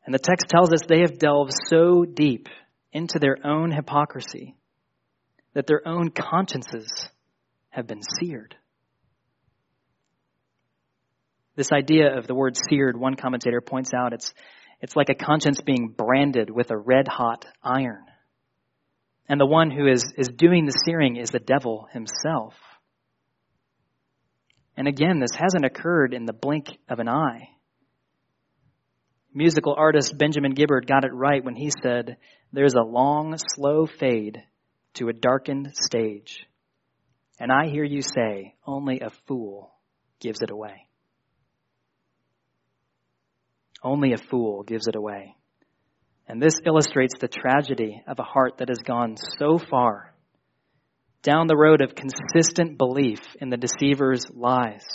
And 0.04 0.14
the 0.14 0.19
text 0.19 0.47
tells 0.49 0.73
us 0.73 0.80
they 0.88 1.02
have 1.02 1.19
delved 1.19 1.52
so 1.66 2.04
deep 2.04 2.49
into 2.92 3.21
their 3.21 3.38
own 3.45 3.71
hypocrisy 3.71 4.57
that 5.54 5.66
their 5.66 5.87
own 5.87 6.11
consciences 6.11 7.09
have 7.69 7.87
been 7.87 8.00
seared. 8.19 8.57
This 11.54 11.71
idea 11.73 12.16
of 12.16 12.26
the 12.26 12.35
word 12.35 12.57
seared, 12.57 12.99
one 12.99 13.14
commentator 13.14 13.61
points 13.61 13.90
out, 13.95 14.12
it's, 14.12 14.33
it's 14.80 14.96
like 14.96 15.08
a 15.08 15.14
conscience 15.14 15.60
being 15.60 15.94
branded 15.96 16.50
with 16.50 16.70
a 16.70 16.76
red 16.76 17.06
hot 17.08 17.46
iron. 17.62 18.04
And 19.28 19.40
the 19.40 19.46
one 19.46 19.70
who 19.70 19.87
is, 19.87 20.12
is 20.16 20.28
doing 20.28 20.66
the 20.66 20.82
searing 20.84 21.16
is 21.16 21.30
the 21.30 21.38
devil 21.38 21.87
himself. 21.92 22.54
And 24.76 24.88
again, 24.88 25.20
this 25.20 25.37
hasn't 25.37 25.64
occurred 25.64 26.14
in 26.14 26.25
the 26.25 26.32
blink 26.32 26.78
of 26.88 26.99
an 26.99 27.08
eye. 27.08 27.50
Musical 29.32 29.75
artist 29.76 30.18
Benjamin 30.18 30.54
Gibbard 30.54 30.87
got 30.87 31.04
it 31.04 31.12
right 31.12 31.44
when 31.44 31.54
he 31.54 31.70
said, 31.82 32.16
There's 32.52 32.75
a 32.75 32.82
long, 32.82 33.37
slow 33.54 33.87
fade 33.87 34.42
to 34.94 35.08
a 35.08 35.12
darkened 35.12 35.72
stage, 35.75 36.46
And 37.38 37.52
I 37.52 37.68
hear 37.68 37.84
you 37.84 38.02
say, 38.02 38.54
only 38.66 39.00
a 39.00 39.10
fool 39.28 39.72
gives 40.18 40.42
it 40.42 40.50
away. 40.50 40.89
Only 43.82 44.12
a 44.12 44.18
fool 44.18 44.62
gives 44.62 44.87
it 44.87 44.96
away. 44.96 45.37
And 46.28 46.40
this 46.40 46.60
illustrates 46.64 47.14
the 47.18 47.28
tragedy 47.28 48.02
of 48.06 48.18
a 48.18 48.25
heart 48.25 48.58
that 48.58 48.68
has 48.68 48.78
gone 48.78 49.16
so 49.38 49.58
far 49.58 50.14
down 51.22 51.46
the 51.46 51.56
road 51.56 51.80
of 51.80 51.94
consistent 51.94 52.78
belief 52.78 53.20
in 53.40 53.50
the 53.50 53.56
deceiver's 53.56 54.26
lies 54.30 54.87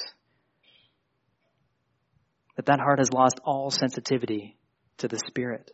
that 2.55 2.67
that 2.67 2.79
heart 2.79 2.99
has 2.99 3.11
lost 3.11 3.39
all 3.43 3.69
sensitivity 3.69 4.57
to 4.97 5.07
the 5.07 5.19
Spirit. 5.27 5.71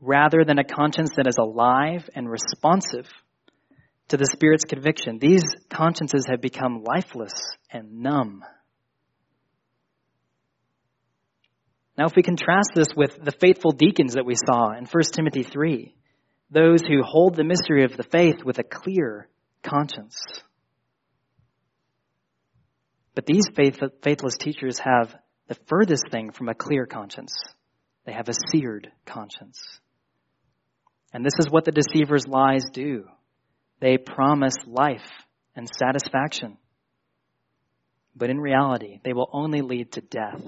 Rather 0.00 0.44
than 0.44 0.58
a 0.58 0.64
conscience 0.64 1.10
that 1.16 1.26
is 1.26 1.36
alive 1.38 2.08
and 2.14 2.30
responsive 2.30 3.08
to 4.08 4.16
the 4.16 4.26
Spirit's 4.26 4.64
conviction, 4.64 5.18
these 5.18 5.42
consciences 5.68 6.26
have 6.30 6.40
become 6.40 6.84
lifeless 6.84 7.32
and 7.70 8.00
numb. 8.00 8.44
Now, 11.96 12.06
if 12.06 12.16
we 12.16 12.22
contrast 12.22 12.70
this 12.74 12.88
with 12.96 13.16
the 13.22 13.30
faithful 13.30 13.70
deacons 13.70 14.14
that 14.14 14.26
we 14.26 14.34
saw 14.34 14.76
in 14.76 14.86
1 14.86 15.02
Timothy 15.12 15.44
3, 15.44 15.94
those 16.50 16.80
who 16.82 17.02
hold 17.04 17.36
the 17.36 17.44
mystery 17.44 17.84
of 17.84 17.96
the 17.96 18.02
faith 18.02 18.44
with 18.44 18.58
a 18.58 18.64
clear 18.64 19.28
conscience. 19.62 20.20
But 23.14 23.26
these 23.26 23.44
faith, 23.54 23.80
faithless 24.02 24.36
teachers 24.38 24.80
have 24.80 25.14
the 25.46 25.56
furthest 25.66 26.10
thing 26.10 26.32
from 26.32 26.48
a 26.48 26.54
clear 26.54 26.84
conscience. 26.86 27.36
They 28.06 28.12
have 28.12 28.28
a 28.28 28.34
seared 28.50 28.90
conscience. 29.06 29.60
And 31.12 31.24
this 31.24 31.34
is 31.38 31.46
what 31.48 31.64
the 31.64 31.70
deceiver's 31.70 32.26
lies 32.26 32.64
do. 32.72 33.04
They 33.80 33.98
promise 33.98 34.56
life 34.66 35.08
and 35.54 35.68
satisfaction. 35.68 36.58
But 38.16 38.30
in 38.30 38.40
reality, 38.40 38.98
they 39.04 39.12
will 39.12 39.30
only 39.32 39.60
lead 39.60 39.92
to 39.92 40.00
death 40.00 40.42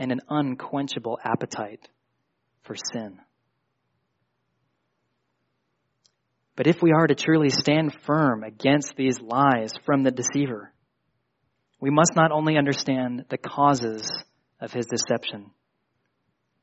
and 0.00 0.10
an 0.10 0.20
unquenchable 0.30 1.18
appetite 1.22 1.86
for 2.62 2.74
sin. 2.74 3.18
But 6.56 6.66
if 6.66 6.82
we 6.82 6.92
are 6.92 7.06
to 7.06 7.14
truly 7.14 7.50
stand 7.50 7.94
firm 8.06 8.42
against 8.42 8.96
these 8.96 9.20
lies 9.20 9.72
from 9.84 10.02
the 10.02 10.10
deceiver, 10.10 10.72
we 11.80 11.90
must 11.90 12.16
not 12.16 12.32
only 12.32 12.56
understand 12.56 13.26
the 13.28 13.36
causes 13.36 14.10
of 14.58 14.72
his 14.72 14.86
deception, 14.86 15.50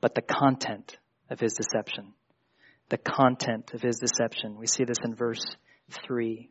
but 0.01 0.15
the 0.15 0.21
content 0.21 0.97
of 1.29 1.39
his 1.39 1.53
deception. 1.53 2.13
The 2.89 2.97
content 2.97 3.71
of 3.73 3.81
his 3.81 3.97
deception. 3.97 4.57
We 4.57 4.67
see 4.67 4.83
this 4.83 4.97
in 5.03 5.13
verse 5.15 5.43
3. 6.07 6.49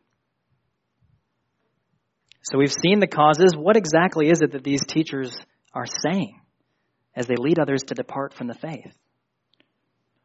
So 2.43 2.57
we've 2.57 2.71
seen 2.71 3.01
the 3.01 3.07
causes. 3.07 3.55
What 3.57 3.75
exactly 3.75 4.29
is 4.29 4.41
it 4.41 4.53
that 4.53 4.63
these 4.63 4.85
teachers 4.85 5.35
are 5.73 5.85
saying? 5.85 6.39
As 7.17 7.25
they 7.25 7.35
lead 7.35 7.59
others 7.59 7.81
to 7.87 7.95
depart 7.95 8.33
from 8.33 8.47
the 8.47 8.53
faith? 8.53 8.93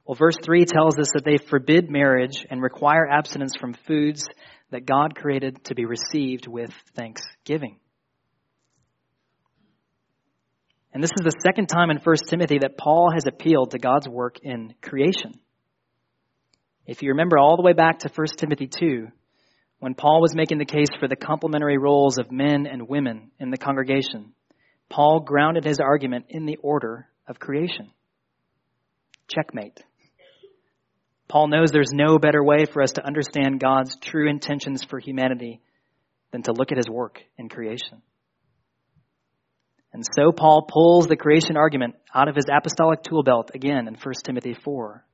Well, 0.04 0.14
verse 0.14 0.36
3 0.44 0.66
tells 0.66 0.98
us 0.98 1.08
that 1.14 1.24
they 1.24 1.38
forbid 1.38 1.90
marriage 1.90 2.44
and 2.50 2.60
require 2.60 3.08
abstinence 3.08 3.54
from 3.58 3.74
foods 3.86 4.26
that 4.70 4.84
God 4.84 5.14
created 5.16 5.64
to 5.64 5.74
be 5.74 5.86
received 5.86 6.46
with 6.46 6.70
thanksgiving. 6.94 7.78
And 10.92 11.02
this 11.02 11.12
is 11.18 11.24
the 11.24 11.40
second 11.42 11.68
time 11.68 11.90
in 11.90 11.96
1 11.96 12.16
Timothy 12.28 12.58
that 12.58 12.76
Paul 12.76 13.10
has 13.14 13.24
appealed 13.26 13.70
to 13.70 13.78
God's 13.78 14.08
work 14.08 14.36
in 14.42 14.74
creation. 14.82 15.32
If 16.86 17.02
you 17.02 17.10
remember 17.10 17.38
all 17.38 17.56
the 17.56 17.62
way 17.62 17.72
back 17.72 18.00
to 18.00 18.10
1 18.14 18.26
Timothy 18.36 18.66
2, 18.66 19.06
when 19.78 19.94
Paul 19.94 20.20
was 20.20 20.34
making 20.34 20.58
the 20.58 20.66
case 20.66 20.90
for 21.00 21.08
the 21.08 21.16
complementary 21.16 21.78
roles 21.78 22.18
of 22.18 22.30
men 22.30 22.66
and 22.66 22.88
women 22.88 23.30
in 23.38 23.50
the 23.50 23.56
congregation, 23.56 24.34
Paul 24.92 25.20
grounded 25.20 25.64
his 25.64 25.80
argument 25.80 26.26
in 26.28 26.44
the 26.44 26.58
order 26.62 27.08
of 27.26 27.38
creation. 27.38 27.90
Checkmate. 29.26 29.82
Paul 31.28 31.48
knows 31.48 31.70
there's 31.70 31.94
no 31.94 32.18
better 32.18 32.44
way 32.44 32.66
for 32.66 32.82
us 32.82 32.92
to 32.92 33.06
understand 33.06 33.58
God's 33.58 33.96
true 33.96 34.28
intentions 34.28 34.84
for 34.84 34.98
humanity 34.98 35.62
than 36.30 36.42
to 36.42 36.52
look 36.52 36.72
at 36.72 36.76
his 36.76 36.90
work 36.90 37.20
in 37.38 37.48
creation. 37.48 38.02
And 39.94 40.04
so 40.14 40.30
Paul 40.30 40.68
pulls 40.70 41.06
the 41.06 41.16
creation 41.16 41.56
argument 41.56 41.94
out 42.14 42.28
of 42.28 42.36
his 42.36 42.46
apostolic 42.54 43.02
tool 43.02 43.22
belt 43.22 43.50
again 43.54 43.88
in 43.88 43.94
1 43.94 44.14
Timothy 44.24 44.54
4. 44.62 45.06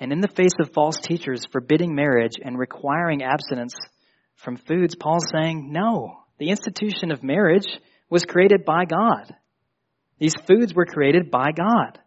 And 0.00 0.12
in 0.12 0.20
the 0.20 0.28
face 0.28 0.54
of 0.60 0.72
false 0.72 0.98
teachers 0.98 1.46
forbidding 1.52 1.94
marriage 1.94 2.34
and 2.44 2.58
requiring 2.58 3.22
abstinence 3.22 3.76
from 4.34 4.56
foods, 4.56 4.96
Paul's 4.96 5.30
saying, 5.32 5.72
no, 5.72 6.25
the 6.38 6.50
institution 6.50 7.10
of 7.10 7.22
marriage 7.22 7.66
was 8.10 8.24
created 8.24 8.64
by 8.64 8.84
God. 8.84 9.34
These 10.18 10.34
foods 10.46 10.74
were 10.74 10.86
created 10.86 11.30
by 11.30 11.52
God. 11.52 11.98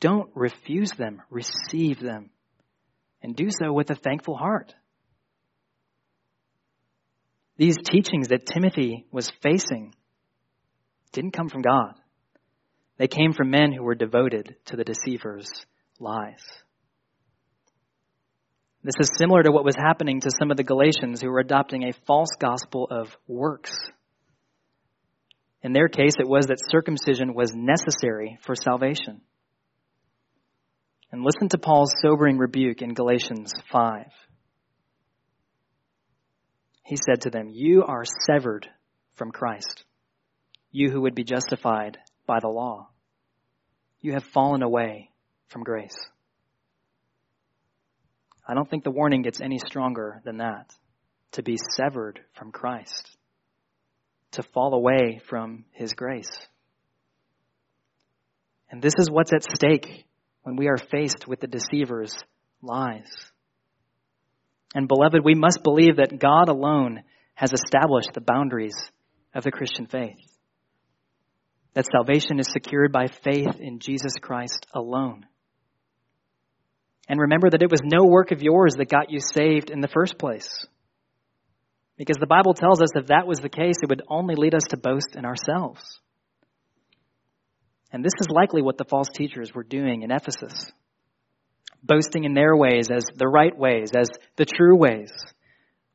Don't 0.00 0.30
refuse 0.34 0.92
them, 0.92 1.22
receive 1.30 2.00
them, 2.00 2.30
and 3.22 3.34
do 3.36 3.48
so 3.50 3.72
with 3.72 3.90
a 3.90 3.94
thankful 3.94 4.36
heart. 4.36 4.74
These 7.56 7.76
teachings 7.84 8.28
that 8.28 8.46
Timothy 8.46 9.06
was 9.12 9.30
facing 9.42 9.94
didn't 11.12 11.32
come 11.32 11.48
from 11.48 11.62
God. 11.62 11.94
They 12.96 13.08
came 13.08 13.32
from 13.32 13.50
men 13.50 13.72
who 13.72 13.82
were 13.82 13.94
devoted 13.94 14.56
to 14.66 14.76
the 14.76 14.84
deceiver's 14.84 15.48
lies. 15.98 16.44
This 18.84 18.96
is 19.00 19.10
similar 19.16 19.42
to 19.42 19.50
what 19.50 19.64
was 19.64 19.76
happening 19.76 20.20
to 20.20 20.30
some 20.30 20.50
of 20.50 20.58
the 20.58 20.62
Galatians 20.62 21.22
who 21.22 21.30
were 21.30 21.40
adopting 21.40 21.84
a 21.84 21.94
false 22.06 22.28
gospel 22.38 22.86
of 22.90 23.16
works. 23.26 23.74
In 25.62 25.72
their 25.72 25.88
case, 25.88 26.12
it 26.18 26.28
was 26.28 26.48
that 26.48 26.60
circumcision 26.70 27.32
was 27.32 27.54
necessary 27.54 28.38
for 28.42 28.54
salvation. 28.54 29.22
And 31.10 31.24
listen 31.24 31.48
to 31.48 31.58
Paul's 31.58 31.94
sobering 32.02 32.36
rebuke 32.36 32.82
in 32.82 32.92
Galatians 32.92 33.52
5. 33.72 34.04
He 36.82 36.96
said 36.96 37.22
to 37.22 37.30
them, 37.30 37.48
You 37.50 37.84
are 37.84 38.04
severed 38.26 38.68
from 39.14 39.32
Christ, 39.32 39.84
you 40.70 40.90
who 40.90 41.00
would 41.02 41.14
be 41.14 41.24
justified 41.24 41.96
by 42.26 42.38
the 42.38 42.48
law. 42.48 42.90
You 44.02 44.12
have 44.12 44.24
fallen 44.24 44.62
away 44.62 45.08
from 45.48 45.62
grace. 45.62 45.96
I 48.46 48.54
don't 48.54 48.68
think 48.68 48.84
the 48.84 48.90
warning 48.90 49.22
gets 49.22 49.40
any 49.40 49.58
stronger 49.58 50.20
than 50.24 50.38
that 50.38 50.72
to 51.32 51.42
be 51.42 51.56
severed 51.76 52.20
from 52.34 52.52
Christ, 52.52 53.16
to 54.32 54.42
fall 54.42 54.74
away 54.74 55.20
from 55.28 55.64
His 55.72 55.94
grace. 55.94 56.30
And 58.70 58.82
this 58.82 58.94
is 58.98 59.10
what's 59.10 59.32
at 59.32 59.44
stake 59.44 60.04
when 60.42 60.56
we 60.56 60.68
are 60.68 60.76
faced 60.76 61.26
with 61.26 61.40
the 61.40 61.46
deceiver's 61.46 62.16
lies. 62.60 63.10
And 64.74 64.88
beloved, 64.88 65.24
we 65.24 65.34
must 65.34 65.62
believe 65.62 65.96
that 65.96 66.18
God 66.18 66.48
alone 66.48 67.02
has 67.34 67.52
established 67.52 68.12
the 68.12 68.20
boundaries 68.20 68.76
of 69.34 69.44
the 69.44 69.52
Christian 69.52 69.86
faith. 69.86 70.18
That 71.74 71.86
salvation 71.90 72.38
is 72.38 72.48
secured 72.50 72.92
by 72.92 73.06
faith 73.06 73.60
in 73.60 73.80
Jesus 73.80 74.14
Christ 74.20 74.66
alone. 74.74 75.26
And 77.08 77.20
remember 77.20 77.50
that 77.50 77.62
it 77.62 77.70
was 77.70 77.82
no 77.84 78.04
work 78.04 78.30
of 78.30 78.42
yours 78.42 78.74
that 78.78 78.88
got 78.88 79.10
you 79.10 79.20
saved 79.20 79.70
in 79.70 79.80
the 79.80 79.88
first 79.88 80.18
place. 80.18 80.66
Because 81.96 82.16
the 82.18 82.26
Bible 82.26 82.54
tells 82.54 82.80
us 82.80 82.88
if 82.94 83.06
that 83.08 83.26
was 83.26 83.38
the 83.38 83.48
case, 83.48 83.76
it 83.82 83.88
would 83.88 84.02
only 84.08 84.34
lead 84.34 84.54
us 84.54 84.64
to 84.70 84.76
boast 84.76 85.14
in 85.14 85.24
ourselves. 85.24 86.00
And 87.92 88.04
this 88.04 88.14
is 88.20 88.28
likely 88.28 88.62
what 88.62 88.78
the 88.78 88.84
false 88.84 89.08
teachers 89.14 89.54
were 89.54 89.62
doing 89.62 90.02
in 90.02 90.10
Ephesus. 90.10 90.72
Boasting 91.82 92.24
in 92.24 92.34
their 92.34 92.56
ways 92.56 92.88
as 92.90 93.04
the 93.14 93.28
right 93.28 93.56
ways, 93.56 93.90
as 93.96 94.08
the 94.36 94.46
true 94.46 94.76
ways, 94.76 95.12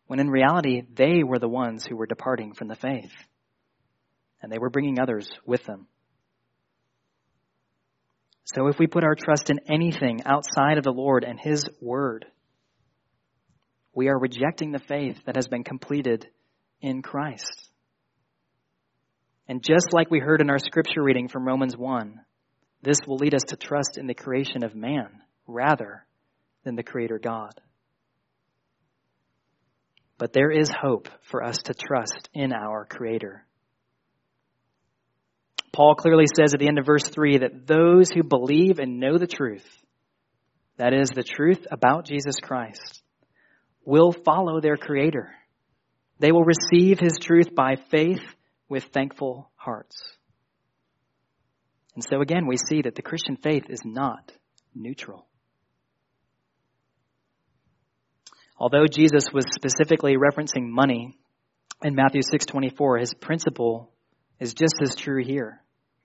when 0.08 0.19
in 0.19 0.30
reality 0.30 0.84
they 0.95 1.24
were 1.24 1.39
the 1.39 1.50
ones 1.50 1.86
who 1.86 1.98
were 1.98 2.06
departing 2.06 2.54
from 2.54 2.67
the 2.67 2.76
faith. 2.76 3.12
And 4.41 4.52
they 4.52 4.60
were 4.60 4.69
bringing 4.69 5.00
others 5.00 5.30
with 5.45 5.65
them. 5.65 5.88
So 8.55 8.67
if 8.67 8.79
we 8.79 8.88
put 8.88 9.03
our 9.03 9.15
trust 9.15 9.51
in 9.51 9.59
anything 9.71 10.21
outside 10.25 10.79
of 10.79 10.83
the 10.83 10.91
Lord 10.91 11.23
and 11.23 11.39
His 11.39 11.65
Word, 11.79 12.25
we 13.93 14.07
are 14.07 14.17
rejecting 14.17 14.71
the 14.71 14.79
faith 14.79 15.17
that 15.25 15.35
has 15.35 15.47
been 15.47 15.63
completed 15.63 16.25
in 16.81 17.03
Christ. 17.03 17.69
And 19.47 19.63
just 19.63 19.93
like 19.93 20.09
we 20.09 20.19
heard 20.19 20.41
in 20.41 20.49
our 20.49 20.57
scripture 20.57 21.03
reading 21.03 21.27
from 21.27 21.45
Romans 21.45 21.77
1, 21.77 22.21
this 22.81 22.97
will 23.05 23.17
lead 23.17 23.35
us 23.35 23.43
to 23.49 23.55
trust 23.55 23.97
in 23.97 24.07
the 24.07 24.13
creation 24.15 24.63
of 24.63 24.73
man 24.73 25.21
rather 25.45 26.05
than 26.63 26.75
the 26.75 26.83
Creator 26.83 27.19
God. 27.19 27.59
But 30.17 30.33
there 30.33 30.51
is 30.51 30.71
hope 30.71 31.07
for 31.23 31.43
us 31.43 31.57
to 31.65 31.73
trust 31.73 32.29
in 32.33 32.51
our 32.51 32.85
Creator. 32.85 33.45
Paul 35.71 35.95
clearly 35.95 36.25
says 36.36 36.53
at 36.53 36.60
the 36.60 36.67
end 36.67 36.79
of 36.79 36.86
verse 36.86 37.08
3 37.08 37.39
that 37.39 37.67
those 37.67 38.10
who 38.10 38.23
believe 38.23 38.79
and 38.79 38.99
know 38.99 39.17
the 39.17 39.27
truth, 39.27 39.67
that 40.77 40.93
is, 40.93 41.10
the 41.10 41.23
truth 41.23 41.67
about 41.71 42.05
Jesus 42.05 42.36
Christ, 42.41 43.03
will 43.86 44.12
follow 44.12 44.62
their 44.62 44.77
Creator. 44.77 45.29
They 46.19 46.32
will 46.32 46.43
receive 46.43 46.99
His 46.99 47.17
truth 47.19 47.53
by 47.53 47.75
faith 47.91 48.21
with 48.67 48.86
thankful 48.86 49.49
hearts. 49.55 50.01
And 51.95 52.03
so 52.10 52.21
again, 52.21 52.47
we 52.47 52.58
see 52.58 52.82
that 52.84 52.95
the 52.95 53.01
Christian 53.01 53.36
faith 53.36 53.65
is 53.69 53.82
not 53.84 54.32
neutral. 54.73 55.27
Although 58.58 58.86
Jesus 58.91 59.25
was 59.34 59.45
specifically 59.55 60.15
referencing 60.17 60.67
money 60.67 61.17
in 61.82 61.95
Matthew 61.95 62.21
6:24, 62.21 62.99
his 62.99 63.13
principle 63.13 63.91
is 64.39 64.54
just 64.54 64.75
as 64.82 64.95
true 64.95 65.23
here, 65.23 65.62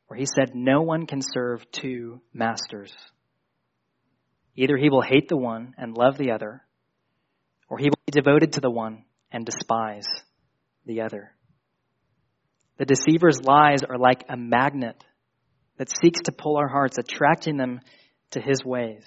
where 0.07 0.19
he 0.19 0.27
said 0.27 0.55
no 0.55 0.83
one 0.83 1.07
can 1.07 1.21
serve 1.23 1.71
two 1.71 2.21
masters. 2.33 2.93
Either 4.57 4.77
he 4.77 4.91
will 4.91 5.03
hate 5.03 5.29
the 5.29 5.37
one 5.37 5.75
and 5.79 5.97
love 5.97 6.17
the 6.17 6.31
other, 6.31 6.63
or 7.69 7.79
he 7.79 7.87
will 7.87 8.01
be 8.07 8.13
devoted 8.13 8.53
to 8.53 8.61
the 8.61 8.71
one 8.71 9.05
and 9.33 9.45
despise 9.45 10.07
the 10.87 11.01
other. 11.01 11.33
The 12.77 12.85
deceiver's 12.85 13.41
lies 13.43 13.83
are 13.83 13.99
like 13.99 14.25
a 14.29 14.37
magnet 14.37 15.03
that 15.77 15.91
seeks 15.91 16.23
to 16.23 16.33
pull 16.33 16.57
our 16.57 16.69
hearts, 16.69 16.99
attracting 16.99 17.57
them 17.57 17.81
to 18.31 18.41
his 18.41 18.65
ways. 18.65 19.05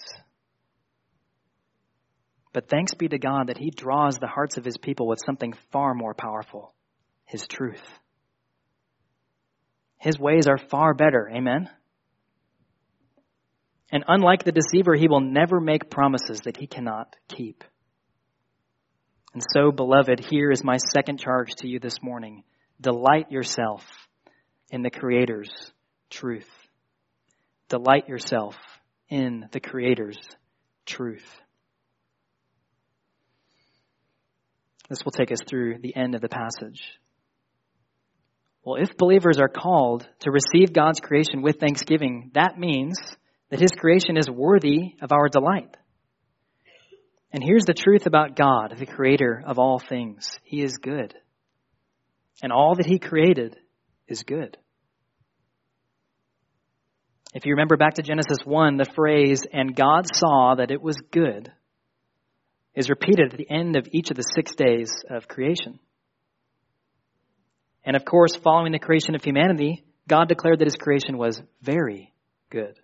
But 2.53 2.69
thanks 2.69 2.93
be 2.95 3.07
to 3.07 3.19
God 3.19 3.47
that 3.47 3.57
he 3.57 3.69
draws 3.69 4.17
the 4.17 4.27
hearts 4.27 4.57
of 4.57 4.65
his 4.65 4.77
people 4.77 5.07
with 5.07 5.19
something 5.25 5.53
far 5.71 5.93
more 5.93 6.13
powerful 6.13 6.73
his 7.25 7.45
truth. 7.45 7.83
His 9.97 10.19
ways 10.19 10.47
are 10.47 10.57
far 10.57 10.93
better. 10.93 11.29
Amen? 11.29 11.69
And 13.91 14.03
unlike 14.07 14.43
the 14.43 14.51
deceiver, 14.51 14.95
he 14.95 15.07
will 15.07 15.21
never 15.21 15.59
make 15.59 15.89
promises 15.89 16.41
that 16.41 16.57
he 16.57 16.67
cannot 16.67 17.15
keep. 17.27 17.63
And 19.33 19.43
so, 19.53 19.71
beloved, 19.71 20.19
here 20.19 20.51
is 20.51 20.63
my 20.63 20.77
second 20.77 21.19
charge 21.19 21.55
to 21.57 21.67
you 21.67 21.79
this 21.79 22.01
morning. 22.01 22.43
Delight 22.81 23.31
yourself 23.31 23.85
in 24.69 24.81
the 24.81 24.89
Creator's 24.89 25.51
truth. 26.09 26.49
Delight 27.69 28.07
yourself 28.07 28.55
in 29.09 29.47
the 29.51 29.59
Creator's 29.59 30.19
truth. 30.85 31.25
This 34.89 35.03
will 35.03 35.11
take 35.11 35.31
us 35.31 35.41
through 35.45 35.79
the 35.79 35.95
end 35.95 36.15
of 36.15 36.21
the 36.21 36.29
passage. 36.29 36.81
Well, 38.67 38.83
if 38.83 38.97
believers 38.97 39.39
are 39.39 39.47
called 39.47 40.05
to 40.19 40.29
receive 40.29 40.73
God's 40.73 40.99
creation 40.99 41.41
with 41.41 41.57
thanksgiving, 41.57 42.31
that 42.33 42.59
means 42.59 42.97
that 43.49 43.61
His 43.61 43.71
creation 43.71 44.17
is 44.17 44.29
worthy 44.29 44.93
of 45.01 45.13
our 45.13 45.29
delight. 45.29 45.77
And 47.31 47.41
here's 47.41 47.63
the 47.63 47.73
truth 47.73 48.07
about 48.07 48.35
God, 48.35 48.75
the 48.77 48.85
creator 48.85 49.41
of 49.47 49.57
all 49.57 49.79
things. 49.79 50.37
He 50.43 50.61
is 50.61 50.79
good. 50.79 51.13
And 52.43 52.51
all 52.51 52.75
that 52.75 52.85
He 52.85 52.99
created 52.99 53.55
is 54.09 54.23
good. 54.23 54.57
If 57.33 57.45
you 57.45 57.53
remember 57.53 57.77
back 57.77 57.93
to 57.93 58.01
Genesis 58.01 58.39
1, 58.43 58.75
the 58.75 58.91
phrase, 58.93 59.43
and 59.49 59.77
God 59.77 60.07
saw 60.13 60.55
that 60.55 60.71
it 60.71 60.81
was 60.81 60.97
good, 61.09 61.53
is 62.75 62.89
repeated 62.89 63.31
at 63.31 63.37
the 63.37 63.49
end 63.49 63.77
of 63.77 63.87
each 63.93 64.11
of 64.11 64.17
the 64.17 64.29
six 64.35 64.55
days 64.55 64.91
of 65.09 65.29
creation. 65.29 65.79
And 67.87 67.95
of 67.95 68.03
course, 68.03 68.35
following 68.35 68.73
the 68.73 68.79
creation 68.79 69.15
of 69.15 69.23
humanity, 69.23 69.85
God 70.09 70.27
declared 70.27 70.59
that 70.59 70.67
his 70.67 70.75
creation 70.75 71.17
was 71.17 71.41
very 71.61 72.13
good. 72.49 72.77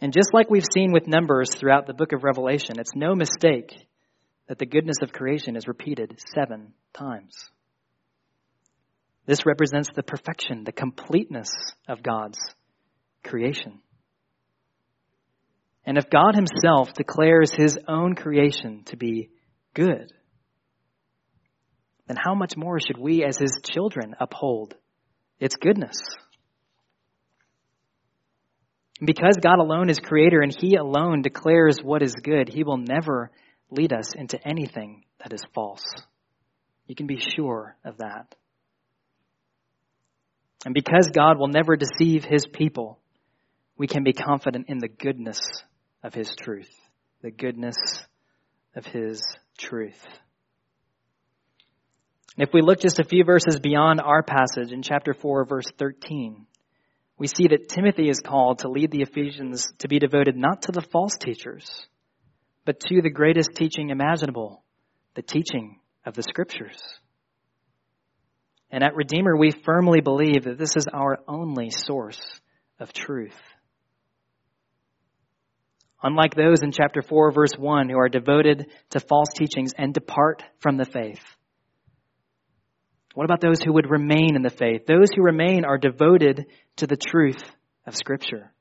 And 0.00 0.12
just 0.12 0.34
like 0.34 0.50
we've 0.50 0.66
seen 0.74 0.90
with 0.90 1.06
Numbers 1.06 1.54
throughout 1.54 1.86
the 1.86 1.94
book 1.94 2.12
of 2.12 2.24
Revelation, 2.24 2.80
it's 2.80 2.96
no 2.96 3.14
mistake 3.14 3.72
that 4.48 4.58
the 4.58 4.66
goodness 4.66 4.96
of 5.02 5.12
creation 5.12 5.54
is 5.54 5.68
repeated 5.68 6.20
seven 6.34 6.72
times. 6.92 7.32
This 9.24 9.46
represents 9.46 9.90
the 9.94 10.02
perfection, 10.02 10.64
the 10.64 10.72
completeness 10.72 11.50
of 11.86 12.02
God's 12.02 12.40
creation. 13.22 13.78
And 15.86 15.96
if 15.96 16.10
God 16.10 16.34
Himself 16.34 16.92
declares 16.92 17.52
His 17.52 17.78
own 17.86 18.16
creation 18.16 18.82
to 18.86 18.96
be 18.96 19.30
good, 19.74 20.12
then 22.08 22.16
how 22.16 22.34
much 22.34 22.56
more 22.56 22.80
should 22.80 22.98
we 22.98 23.22
as 23.22 23.38
His 23.38 23.60
children 23.62 24.16
uphold 24.18 24.74
its 25.38 25.56
goodness? 25.56 25.98
Because 29.04 29.36
God 29.40 29.60
alone 29.60 29.90
is 29.90 30.00
creator 30.00 30.40
and 30.40 30.54
He 30.58 30.74
alone 30.74 31.22
declares 31.22 31.78
what 31.82 32.02
is 32.02 32.14
good, 32.14 32.48
He 32.48 32.64
will 32.64 32.78
never 32.78 33.30
lead 33.70 33.92
us 33.92 34.14
into 34.14 34.38
anything 34.44 35.04
that 35.22 35.32
is 35.32 35.42
false. 35.54 35.84
You 36.86 36.94
can 36.94 37.06
be 37.06 37.20
sure 37.20 37.76
of 37.84 37.98
that. 37.98 38.34
And 40.64 40.74
because 40.74 41.10
God 41.14 41.38
will 41.38 41.48
never 41.48 41.76
deceive 41.76 42.24
His 42.24 42.46
people, 42.46 42.98
we 43.76 43.86
can 43.86 44.02
be 44.02 44.12
confident 44.12 44.66
in 44.68 44.78
the 44.78 44.88
goodness 44.88 45.38
of 46.02 46.14
His 46.14 46.34
truth. 46.34 46.70
The 47.22 47.30
goodness 47.30 47.76
of 48.74 48.86
His 48.86 49.22
truth. 49.58 50.02
If 52.38 52.52
we 52.52 52.62
look 52.62 52.78
just 52.78 53.00
a 53.00 53.04
few 53.04 53.24
verses 53.24 53.58
beyond 53.58 54.00
our 54.00 54.22
passage 54.22 54.70
in 54.70 54.80
chapter 54.82 55.12
4, 55.12 55.44
verse 55.44 55.66
13, 55.76 56.46
we 57.18 57.26
see 57.26 57.48
that 57.48 57.68
Timothy 57.68 58.08
is 58.08 58.20
called 58.20 58.60
to 58.60 58.68
lead 58.68 58.92
the 58.92 59.02
Ephesians 59.02 59.72
to 59.78 59.88
be 59.88 59.98
devoted 59.98 60.36
not 60.36 60.62
to 60.62 60.72
the 60.72 60.80
false 60.80 61.16
teachers, 61.16 61.68
but 62.64 62.78
to 62.78 63.02
the 63.02 63.10
greatest 63.10 63.56
teaching 63.56 63.90
imaginable, 63.90 64.62
the 65.16 65.22
teaching 65.22 65.80
of 66.06 66.14
the 66.14 66.22
Scriptures. 66.22 66.80
And 68.70 68.84
at 68.84 68.94
Redeemer, 68.94 69.36
we 69.36 69.50
firmly 69.50 70.00
believe 70.00 70.44
that 70.44 70.58
this 70.58 70.76
is 70.76 70.86
our 70.86 71.18
only 71.26 71.70
source 71.70 72.20
of 72.78 72.92
truth. 72.92 73.36
Unlike 76.04 76.36
those 76.36 76.62
in 76.62 76.70
chapter 76.70 77.02
4, 77.02 77.32
verse 77.32 77.54
1, 77.58 77.88
who 77.88 77.98
are 77.98 78.08
devoted 78.08 78.68
to 78.90 79.00
false 79.00 79.30
teachings 79.36 79.72
and 79.76 79.92
depart 79.92 80.44
from 80.60 80.76
the 80.76 80.84
faith. 80.84 81.24
What 83.18 83.24
about 83.24 83.40
those 83.40 83.60
who 83.60 83.72
would 83.72 83.90
remain 83.90 84.36
in 84.36 84.42
the 84.42 84.48
faith? 84.48 84.86
Those 84.86 85.08
who 85.12 85.24
remain 85.24 85.64
are 85.64 85.76
devoted 85.76 86.46
to 86.76 86.86
the 86.86 86.96
truth 86.96 87.42
of 87.84 87.96
Scripture. 87.96 88.52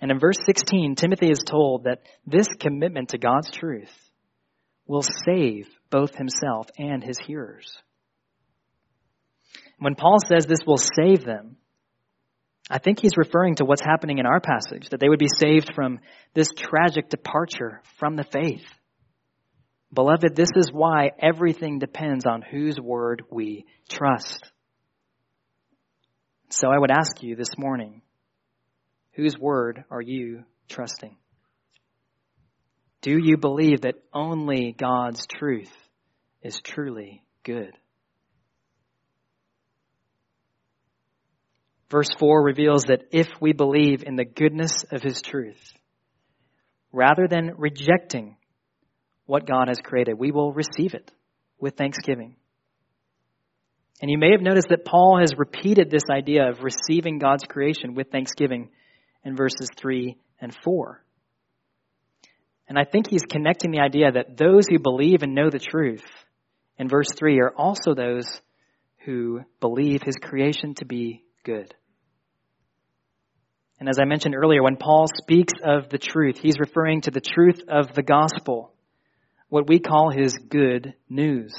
And 0.00 0.12
in 0.12 0.20
verse 0.20 0.36
16, 0.46 0.94
Timothy 0.94 1.28
is 1.28 1.40
told 1.44 1.82
that 1.82 2.02
this 2.28 2.46
commitment 2.60 3.08
to 3.08 3.18
God's 3.18 3.50
truth 3.50 3.90
will 4.86 5.02
save 5.02 5.66
both 5.90 6.14
himself 6.14 6.68
and 6.78 7.02
his 7.02 7.18
hearers. 7.18 7.76
When 9.80 9.96
Paul 9.96 10.18
says 10.20 10.46
this 10.46 10.64
will 10.64 10.78
save 10.78 11.24
them, 11.24 11.56
I 12.70 12.78
think 12.78 13.00
he's 13.00 13.16
referring 13.16 13.56
to 13.56 13.64
what's 13.64 13.82
happening 13.82 14.18
in 14.18 14.26
our 14.26 14.38
passage, 14.38 14.90
that 14.90 15.00
they 15.00 15.08
would 15.08 15.18
be 15.18 15.26
saved 15.40 15.74
from 15.74 15.98
this 16.34 16.50
tragic 16.56 17.08
departure 17.08 17.82
from 17.98 18.14
the 18.14 18.22
faith. 18.22 18.62
Beloved, 19.92 20.34
this 20.34 20.48
is 20.56 20.72
why 20.72 21.10
everything 21.18 21.78
depends 21.78 22.24
on 22.24 22.40
whose 22.40 22.80
word 22.80 23.22
we 23.30 23.66
trust. 23.90 24.50
So 26.48 26.68
I 26.68 26.78
would 26.78 26.90
ask 26.90 27.22
you 27.22 27.36
this 27.36 27.58
morning, 27.58 28.00
whose 29.12 29.38
word 29.38 29.84
are 29.90 30.00
you 30.00 30.44
trusting? 30.68 31.16
Do 33.02 33.18
you 33.18 33.36
believe 33.36 33.82
that 33.82 33.96
only 34.14 34.74
God's 34.78 35.26
truth 35.26 35.72
is 36.42 36.60
truly 36.60 37.22
good? 37.42 37.76
Verse 41.90 42.08
4 42.18 42.42
reveals 42.42 42.84
that 42.84 43.08
if 43.10 43.28
we 43.40 43.52
believe 43.52 44.04
in 44.04 44.16
the 44.16 44.24
goodness 44.24 44.72
of 44.90 45.02
His 45.02 45.20
truth, 45.20 45.74
rather 46.92 47.28
than 47.28 47.52
rejecting 47.58 48.36
what 49.32 49.46
God 49.46 49.68
has 49.68 49.78
created, 49.82 50.18
we 50.18 50.30
will 50.30 50.52
receive 50.52 50.92
it 50.92 51.10
with 51.58 51.74
thanksgiving. 51.74 52.36
And 54.02 54.10
you 54.10 54.18
may 54.18 54.32
have 54.32 54.42
noticed 54.42 54.68
that 54.68 54.84
Paul 54.84 55.20
has 55.20 55.32
repeated 55.38 55.90
this 55.90 56.02
idea 56.10 56.50
of 56.50 56.62
receiving 56.62 57.18
God's 57.18 57.44
creation 57.44 57.94
with 57.94 58.10
thanksgiving 58.10 58.68
in 59.24 59.34
verses 59.34 59.70
3 59.78 60.18
and 60.38 60.54
4. 60.62 61.02
And 62.68 62.78
I 62.78 62.84
think 62.84 63.08
he's 63.08 63.24
connecting 63.24 63.70
the 63.70 63.80
idea 63.80 64.12
that 64.12 64.36
those 64.36 64.66
who 64.68 64.78
believe 64.78 65.22
and 65.22 65.34
know 65.34 65.48
the 65.48 65.58
truth 65.58 66.04
in 66.76 66.90
verse 66.90 67.08
3 67.16 67.40
are 67.40 67.54
also 67.56 67.94
those 67.94 68.26
who 69.06 69.40
believe 69.60 70.02
his 70.02 70.16
creation 70.16 70.74
to 70.74 70.84
be 70.84 71.24
good. 71.42 71.74
And 73.80 73.88
as 73.88 73.98
I 73.98 74.04
mentioned 74.04 74.34
earlier, 74.34 74.62
when 74.62 74.76
Paul 74.76 75.06
speaks 75.22 75.54
of 75.64 75.88
the 75.88 75.96
truth, 75.96 76.36
he's 76.36 76.60
referring 76.60 77.00
to 77.02 77.10
the 77.10 77.22
truth 77.22 77.62
of 77.66 77.94
the 77.94 78.02
gospel, 78.02 78.74
what 79.52 79.68
we 79.68 79.78
call 79.78 80.08
his 80.10 80.32
good 80.48 80.94
news. 81.10 81.52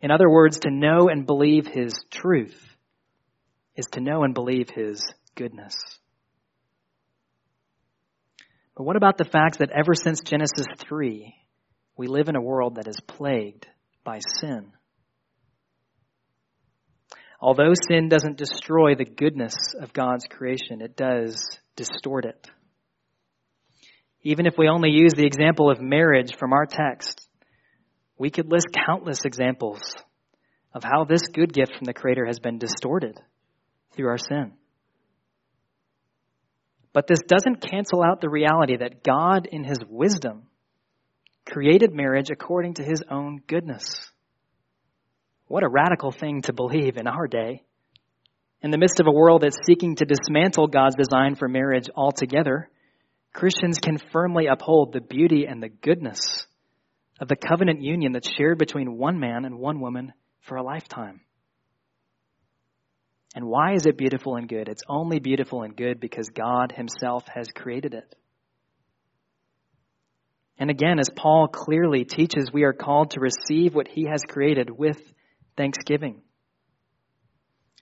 In 0.00 0.10
other 0.10 0.28
words, 0.28 0.58
to 0.58 0.68
know 0.68 1.08
and 1.08 1.24
believe 1.24 1.68
his 1.68 1.94
truth 2.10 2.60
is 3.76 3.86
to 3.92 4.00
know 4.00 4.24
and 4.24 4.34
believe 4.34 4.68
his 4.70 5.06
goodness. 5.36 5.76
But 8.76 8.82
what 8.82 8.96
about 8.96 9.18
the 9.18 9.24
fact 9.24 9.60
that 9.60 9.70
ever 9.70 9.94
since 9.94 10.20
Genesis 10.22 10.66
3, 10.80 11.32
we 11.96 12.08
live 12.08 12.28
in 12.28 12.34
a 12.34 12.42
world 12.42 12.74
that 12.74 12.88
is 12.88 12.98
plagued 13.06 13.68
by 14.02 14.18
sin? 14.40 14.72
Although 17.40 17.74
sin 17.86 18.08
doesn't 18.08 18.36
destroy 18.36 18.96
the 18.96 19.04
goodness 19.04 19.54
of 19.80 19.92
God's 19.92 20.26
creation, 20.28 20.80
it 20.80 20.96
does 20.96 21.40
distort 21.76 22.24
it. 22.24 22.50
Even 24.24 24.46
if 24.46 24.54
we 24.56 24.68
only 24.68 24.90
use 24.90 25.12
the 25.14 25.26
example 25.26 25.70
of 25.70 25.80
marriage 25.80 26.34
from 26.36 26.54
our 26.54 26.64
text, 26.64 27.28
we 28.16 28.30
could 28.30 28.50
list 28.50 28.68
countless 28.86 29.26
examples 29.26 29.82
of 30.72 30.82
how 30.82 31.04
this 31.04 31.28
good 31.28 31.52
gift 31.52 31.76
from 31.76 31.84
the 31.84 31.92
Creator 31.92 32.24
has 32.26 32.38
been 32.38 32.58
distorted 32.58 33.20
through 33.92 34.08
our 34.08 34.18
sin. 34.18 34.52
But 36.94 37.06
this 37.06 37.20
doesn't 37.28 37.68
cancel 37.68 38.02
out 38.02 38.20
the 38.20 38.30
reality 38.30 38.78
that 38.78 39.04
God, 39.04 39.46
in 39.50 39.62
His 39.62 39.78
wisdom, 39.86 40.44
created 41.44 41.92
marriage 41.92 42.30
according 42.30 42.74
to 42.74 42.82
His 42.82 43.02
own 43.10 43.42
goodness. 43.46 44.10
What 45.48 45.64
a 45.64 45.68
radical 45.68 46.12
thing 46.12 46.42
to 46.42 46.54
believe 46.54 46.96
in 46.96 47.06
our 47.06 47.26
day. 47.26 47.62
In 48.62 48.70
the 48.70 48.78
midst 48.78 49.00
of 49.00 49.06
a 49.06 49.12
world 49.12 49.42
that's 49.42 49.66
seeking 49.66 49.96
to 49.96 50.06
dismantle 50.06 50.68
God's 50.68 50.96
design 50.96 51.34
for 51.34 51.48
marriage 51.48 51.90
altogether, 51.94 52.70
Christians 53.34 53.78
can 53.80 53.98
firmly 54.12 54.46
uphold 54.46 54.92
the 54.92 55.00
beauty 55.00 55.44
and 55.46 55.62
the 55.62 55.68
goodness 55.68 56.46
of 57.20 57.28
the 57.28 57.36
covenant 57.36 57.82
union 57.82 58.12
that's 58.12 58.32
shared 58.32 58.58
between 58.58 58.96
one 58.96 59.18
man 59.18 59.44
and 59.44 59.58
one 59.58 59.80
woman 59.80 60.12
for 60.40 60.56
a 60.56 60.62
lifetime. 60.62 61.20
And 63.34 63.46
why 63.46 63.74
is 63.74 63.86
it 63.86 63.98
beautiful 63.98 64.36
and 64.36 64.48
good? 64.48 64.68
It's 64.68 64.84
only 64.88 65.18
beautiful 65.18 65.62
and 65.62 65.76
good 65.76 65.98
because 65.98 66.28
God 66.28 66.72
Himself 66.76 67.24
has 67.34 67.48
created 67.48 67.92
it. 67.92 68.14
And 70.56 70.70
again, 70.70 71.00
as 71.00 71.10
Paul 71.10 71.48
clearly 71.48 72.04
teaches, 72.04 72.52
we 72.52 72.62
are 72.62 72.72
called 72.72 73.10
to 73.10 73.20
receive 73.20 73.74
what 73.74 73.88
He 73.88 74.06
has 74.08 74.22
created 74.28 74.70
with 74.70 75.02
thanksgiving. 75.56 76.22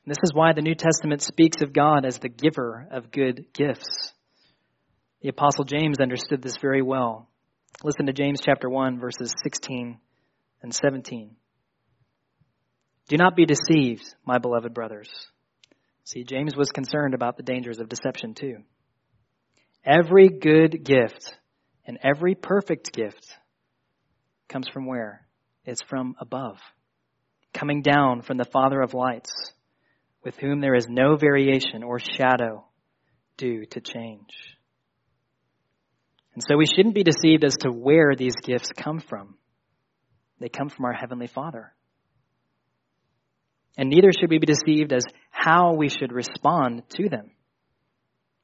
This 0.07 0.19
is 0.23 0.33
why 0.33 0.55
the 0.55 0.63
New 0.63 0.75
Testament 0.75 1.21
speaks 1.21 1.61
of 1.61 1.75
God 1.75 2.07
as 2.07 2.19
the 2.19 2.31
giver 2.31 2.89
of 2.91 3.13
good 3.13 3.47
gifts. 3.53 4.15
The 5.23 5.29
Apostle 5.29 5.65
James 5.65 6.01
understood 6.01 6.43
this 6.43 6.57
very 6.61 6.83
well. 6.83 7.29
Listen 7.85 8.07
to 8.07 8.13
James 8.13 8.41
chapter 8.45 8.69
1, 8.69 8.99
verses 8.99 9.33
16 9.45 10.01
and 10.63 10.75
17. 10.75 11.37
Do 13.07 13.17
not 13.17 13.37
be 13.37 13.47
deceived, 13.47 14.03
my 14.27 14.39
beloved 14.39 14.75
brothers. 14.75 15.09
See, 16.03 16.25
James 16.25 16.57
was 16.57 16.71
concerned 16.71 17.15
about 17.15 17.37
the 17.37 17.45
dangers 17.45 17.79
of 17.79 17.89
deception 17.89 18.35
too. 18.35 18.65
Every 19.85 20.29
good 20.29 20.83
gift 20.83 21.37
and 21.87 22.01
every 22.03 22.35
perfect 22.35 22.93
gift 22.93 23.25
comes 24.49 24.69
from 24.69 24.87
where? 24.87 25.25
It's 25.65 25.83
from 25.83 26.17
above, 26.21 26.59
coming 27.55 27.83
down 27.83 28.23
from 28.23 28.39
the 28.39 28.51
Father 28.53 28.81
of 28.81 28.93
lights, 28.93 29.53
with 30.25 30.37
whom 30.39 30.61
there 30.61 30.75
is 30.75 30.89
no 30.89 31.15
variation 31.15 31.85
or 31.85 32.01
shadow 32.01 32.65
due 33.37 33.67
to 33.67 33.81
change. 33.81 34.52
And 36.35 36.43
so 36.47 36.57
we 36.57 36.67
shouldn't 36.67 36.95
be 36.95 37.05
deceived 37.05 37.45
as 37.45 37.57
to 37.61 37.71
where 37.71 38.15
these 38.17 38.37
gifts 38.43 38.71
come 38.77 39.01
from. 39.01 39.37
They 40.39 40.49
come 40.49 40.69
from 40.69 40.87
our 40.87 40.93
Heavenly 40.93 41.27
Father. 41.27 41.73
And 43.77 43.91
neither 43.91 44.11
should 44.13 44.31
we 44.31 44.39
be 44.39 44.47
deceived 44.47 44.93
as 44.93 45.05
how 45.31 45.75
we 45.75 45.89
should 45.89 46.13
respond 46.13 46.83
to 46.97 47.09
them. 47.09 47.31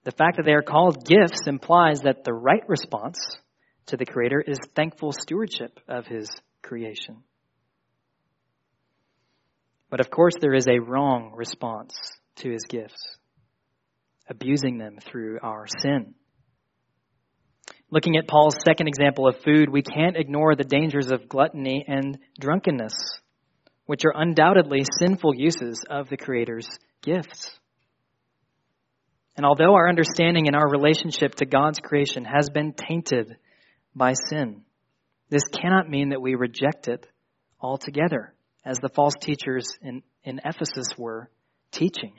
The 0.05 0.13
fact 0.13 0.37
that 0.37 0.45
they 0.45 0.53
are 0.53 0.63
called 0.63 1.07
gifts 1.07 1.47
implies 1.47 2.01
that 2.01 2.25
the 2.25 2.33
right 2.33 2.67
response 2.69 3.19
to 3.87 3.97
the 3.97 4.07
Creator 4.07 4.43
is 4.47 4.59
thankful 4.75 5.13
stewardship 5.13 5.81
of 5.89 6.07
His 6.07 6.31
creation. 6.63 7.23
But 9.91 10.01
of 10.01 10.11
course, 10.11 10.35
there 10.41 10.55
is 10.55 10.67
a 10.67 10.81
wrong 10.81 11.33
response 11.35 11.95
to 12.37 12.51
His 12.51 12.65
gifts, 12.69 13.03
abusing 14.29 14.79
them 14.79 14.99
through 15.01 15.41
our 15.43 15.67
sin. 15.67 16.15
Looking 17.91 18.17
at 18.19 18.29
Paul's 18.29 18.57
second 18.67 18.89
example 18.89 19.27
of 19.27 19.41
food, 19.43 19.71
we 19.71 19.81
can't 19.81 20.17
ignore 20.17 20.55
the 20.55 20.65
dangers 20.65 21.11
of 21.11 21.29
gluttony 21.29 21.85
and 21.89 22.19
drunkenness, 22.39 22.93
which 23.87 24.05
are 24.05 24.13
undoubtedly 24.15 24.83
sinful 24.99 25.35
uses 25.35 25.83
of 25.89 26.11
the 26.11 26.19
Creator's 26.19 26.69
gifts. 27.03 27.59
And 29.39 29.47
although 29.47 29.75
our 29.75 29.89
understanding 29.89 30.49
and 30.49 30.57
our 30.57 30.69
relationship 30.69 31.37
to 31.37 31.47
God's 31.47 31.79
creation 31.79 32.27
has 32.27 32.51
been 32.51 32.75
tainted 32.75 33.37
by 33.95 34.13
sin, 34.29 34.65
this 35.31 35.45
cannot 35.45 35.89
mean 35.89 36.11
that 36.11 36.21
we 36.21 36.35
reject 36.35 36.89
it 36.89 37.07
altogether, 37.59 38.35
as 38.67 38.79
the 38.79 38.91
false 38.91 39.15
teachers 39.19 39.79
in, 39.81 40.03
in 40.25 40.41
Ephesus 40.45 40.89
were 40.99 41.31
teaching. 41.71 42.13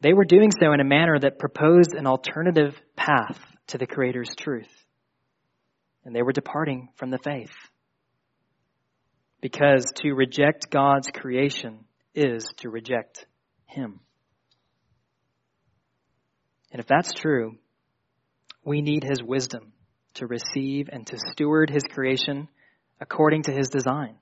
They 0.00 0.12
were 0.12 0.24
doing 0.24 0.50
so 0.52 0.72
in 0.72 0.80
a 0.80 0.84
manner 0.84 1.18
that 1.18 1.40
proposed 1.40 1.94
an 1.94 2.06
alternative 2.06 2.74
path 2.94 3.40
to 3.68 3.78
the 3.78 3.86
Creator's 3.86 4.34
truth. 4.36 4.70
And 6.04 6.14
they 6.14 6.22
were 6.22 6.32
departing 6.32 6.88
from 6.96 7.10
the 7.10 7.18
faith. 7.18 7.54
Because 9.40 9.84
to 9.96 10.12
reject 10.12 10.70
God's 10.70 11.10
creation 11.10 11.84
is 12.14 12.48
to 12.58 12.70
reject 12.70 13.26
Him. 13.66 14.00
And 16.72 16.80
if 16.80 16.86
that's 16.86 17.12
true, 17.12 17.56
we 18.64 18.82
need 18.82 19.04
His 19.04 19.22
wisdom 19.22 19.72
to 20.14 20.26
receive 20.26 20.88
and 20.90 21.06
to 21.06 21.18
steward 21.32 21.70
His 21.70 21.84
creation 21.84 22.48
according 23.00 23.44
to 23.44 23.52
His 23.52 23.68
design. 23.68 24.16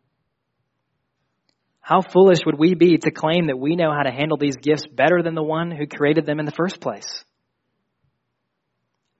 How 1.80 2.02
foolish 2.02 2.40
would 2.44 2.58
we 2.58 2.74
be 2.74 2.98
to 2.98 3.10
claim 3.12 3.46
that 3.46 3.58
we 3.58 3.76
know 3.76 3.92
how 3.92 4.02
to 4.02 4.10
handle 4.10 4.36
these 4.36 4.56
gifts 4.56 4.86
better 4.88 5.22
than 5.22 5.36
the 5.36 5.42
one 5.42 5.70
who 5.70 5.86
created 5.86 6.26
them 6.26 6.40
in 6.40 6.44
the 6.44 6.52
first 6.52 6.80
place? 6.80 7.24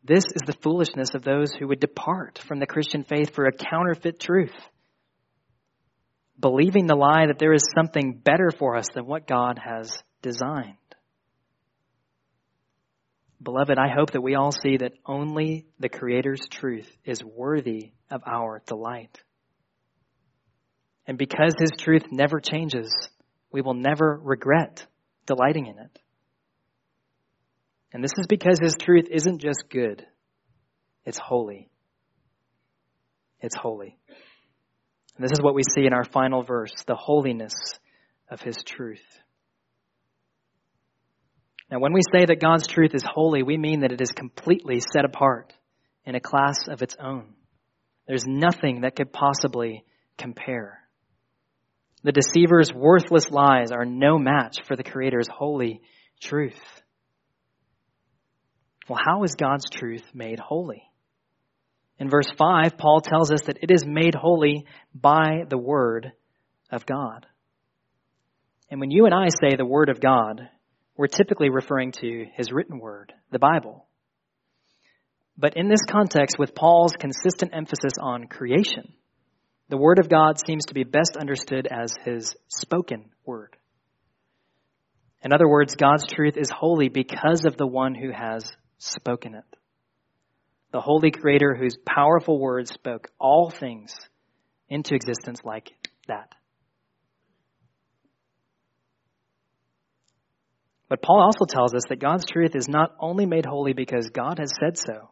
This 0.07 0.25
is 0.25 0.43
the 0.47 0.57
foolishness 0.63 1.15
of 1.15 1.25
those 1.25 1.53
who 1.53 1.67
would 1.67 1.81
depart 1.81 2.39
from 2.47 2.61
the 2.61 2.67
Christian 2.67 3.03
faith 3.03 3.35
for 3.35 3.47
a 3.47 3.53
counterfeit 3.53 4.21
truth, 4.21 4.55
believing 6.39 6.87
the 6.87 6.95
lie 6.95 7.27
that 7.27 7.41
there 7.41 7.53
is 7.53 7.67
something 7.75 8.21
better 8.23 8.53
for 8.57 8.77
us 8.77 8.87
than 8.95 9.07
what 9.07 9.27
God 9.27 9.59
has 9.59 10.01
designed. 10.23 10.77
Beloved, 13.43 13.79
I 13.79 13.89
hope 13.93 14.13
that 14.13 14.23
we 14.23 14.37
all 14.37 14.53
see 14.53 14.77
that 14.77 14.93
only 15.05 15.67
the 15.81 15.89
Creator's 15.89 16.47
truth 16.49 16.89
is 17.05 17.25
worthy 17.25 17.91
of 18.09 18.23
our 18.27 18.63
delight. 18.65 19.21
And 21.09 21.19
because 21.19 21.55
His 21.59 21.73
truth 21.77 22.05
never 22.13 22.39
changes, 22.39 22.93
we 23.51 23.61
will 23.61 23.75
never 23.75 24.21
regret 24.23 24.87
delighting 25.27 25.67
in 25.67 25.79
it. 25.79 25.99
And 27.93 28.03
this 28.03 28.13
is 28.19 28.27
because 28.27 28.59
His 28.61 28.75
truth 28.81 29.07
isn't 29.11 29.41
just 29.41 29.65
good, 29.71 30.07
it's 31.05 31.19
holy. 31.19 31.71
It's 33.41 33.57
holy. 33.57 33.97
And 35.17 35.25
this 35.25 35.33
is 35.33 35.43
what 35.43 35.55
we 35.55 35.63
see 35.63 35.87
in 35.87 35.93
our 35.93 36.05
final 36.05 36.43
verse 36.43 36.73
the 36.87 36.95
holiness 36.95 37.55
of 38.31 38.41
His 38.41 38.57
truth. 38.65 39.05
Now, 41.71 41.81
when 41.81 41.93
we 41.93 42.01
say 42.13 42.25
that 42.25 42.41
God's 42.41 42.67
truth 42.67 42.95
is 42.95 43.05
holy, 43.05 43.43
we 43.43 43.57
mean 43.57 43.81
that 43.81 43.93
it 43.93 44.01
is 44.01 44.13
completely 44.13 44.81
set 44.81 45.05
apart 45.05 45.53
in 46.05 46.15
a 46.15 46.21
class 46.21 46.69
of 46.69 46.83
its 46.83 46.97
own. 47.01 47.35
There's 48.07 48.25
nothing 48.25 48.83
that 48.83 48.95
could 48.95 49.13
possibly 49.13 49.85
compare. 50.17 50.81
The 52.05 52.13
deceiver's 52.13 52.73
worthless 52.73 53.31
lies 53.31 53.73
are 53.73 53.85
no 53.85 54.17
match 54.17 54.59
for 54.65 54.77
the 54.77 54.85
Creator's 54.85 55.27
holy 55.29 55.81
truth. 56.21 56.61
Well, 58.89 59.01
how 59.05 59.25
is 59.25 59.35
God's 59.35 59.69
truth 59.69 60.05
made 60.15 60.39
holy? 60.39 60.83
In 61.99 62.11
verse 62.11 62.29
5, 62.39 62.77
Paul 62.77 63.01
tells 63.01 63.33
us 63.33 63.43
that 63.47 63.59
it 63.63 63.71
is 63.71 63.85
made 63.87 64.15
holy 64.15 64.67
by 64.95 65.45
the 65.49 65.59
Word 65.59 66.13
of 66.71 66.87
God. 66.87 67.27
And 68.71 68.81
when 68.81 68.91
you 68.91 69.07
and 69.07 69.15
I 69.15 69.29
say 69.29 69.57
the 69.57 69.65
Word 69.65 69.89
of 69.89 70.01
God, 70.01 70.49
we're 70.97 71.07
typically 71.07 71.51
referring 71.51 71.93
to 72.01 72.27
His 72.35 72.53
written 72.53 72.79
Word, 72.79 73.13
the 73.31 73.39
Bible. 73.39 73.87
But 75.39 75.57
in 75.57 75.69
this 75.69 75.85
context, 75.89 76.39
with 76.39 76.55
Paul's 76.55 76.95
consistent 76.99 77.53
emphasis 77.55 77.95
on 78.01 78.27
creation, 78.29 78.93
the 79.69 79.77
Word 79.77 79.99
of 79.99 80.09
God 80.09 80.37
seems 80.47 80.67
to 80.67 80.75
be 80.75 80.85
best 80.85 81.17
understood 81.19 81.67
as 81.67 81.93
His 82.05 82.37
spoken 82.49 83.11
Word. 83.25 83.57
In 85.23 85.33
other 85.33 85.49
words, 85.49 85.75
God's 85.75 86.07
truth 86.07 86.37
is 86.37 86.51
holy 86.51 86.89
because 86.89 87.45
of 87.47 87.57
the 87.57 87.67
one 87.67 87.95
who 87.95 88.11
has 88.13 88.45
spoken 88.79 89.35
it. 89.35 89.45
The 90.73 90.81
Holy 90.81 91.11
Creator 91.11 91.55
whose 91.55 91.77
powerful 91.87 92.39
words 92.39 92.73
spoke 92.73 93.09
all 93.19 93.51
things 93.51 93.95
into 94.69 94.95
existence 94.95 95.41
like 95.45 95.73
that. 96.09 96.35
But 100.89 101.03
Paul 101.03 101.21
also 101.21 101.47
tells 101.47 101.75
us 101.75 101.83
that 101.89 102.01
God's 102.01 102.27
truth 102.27 102.55
is 102.55 102.69
not 102.69 102.95
only 103.01 103.27
made 103.27 103.45
holy 103.45 103.73
because 103.73 104.11
God 104.11 104.39
has 104.39 104.53
said 104.61 104.79
so, 104.79 105.11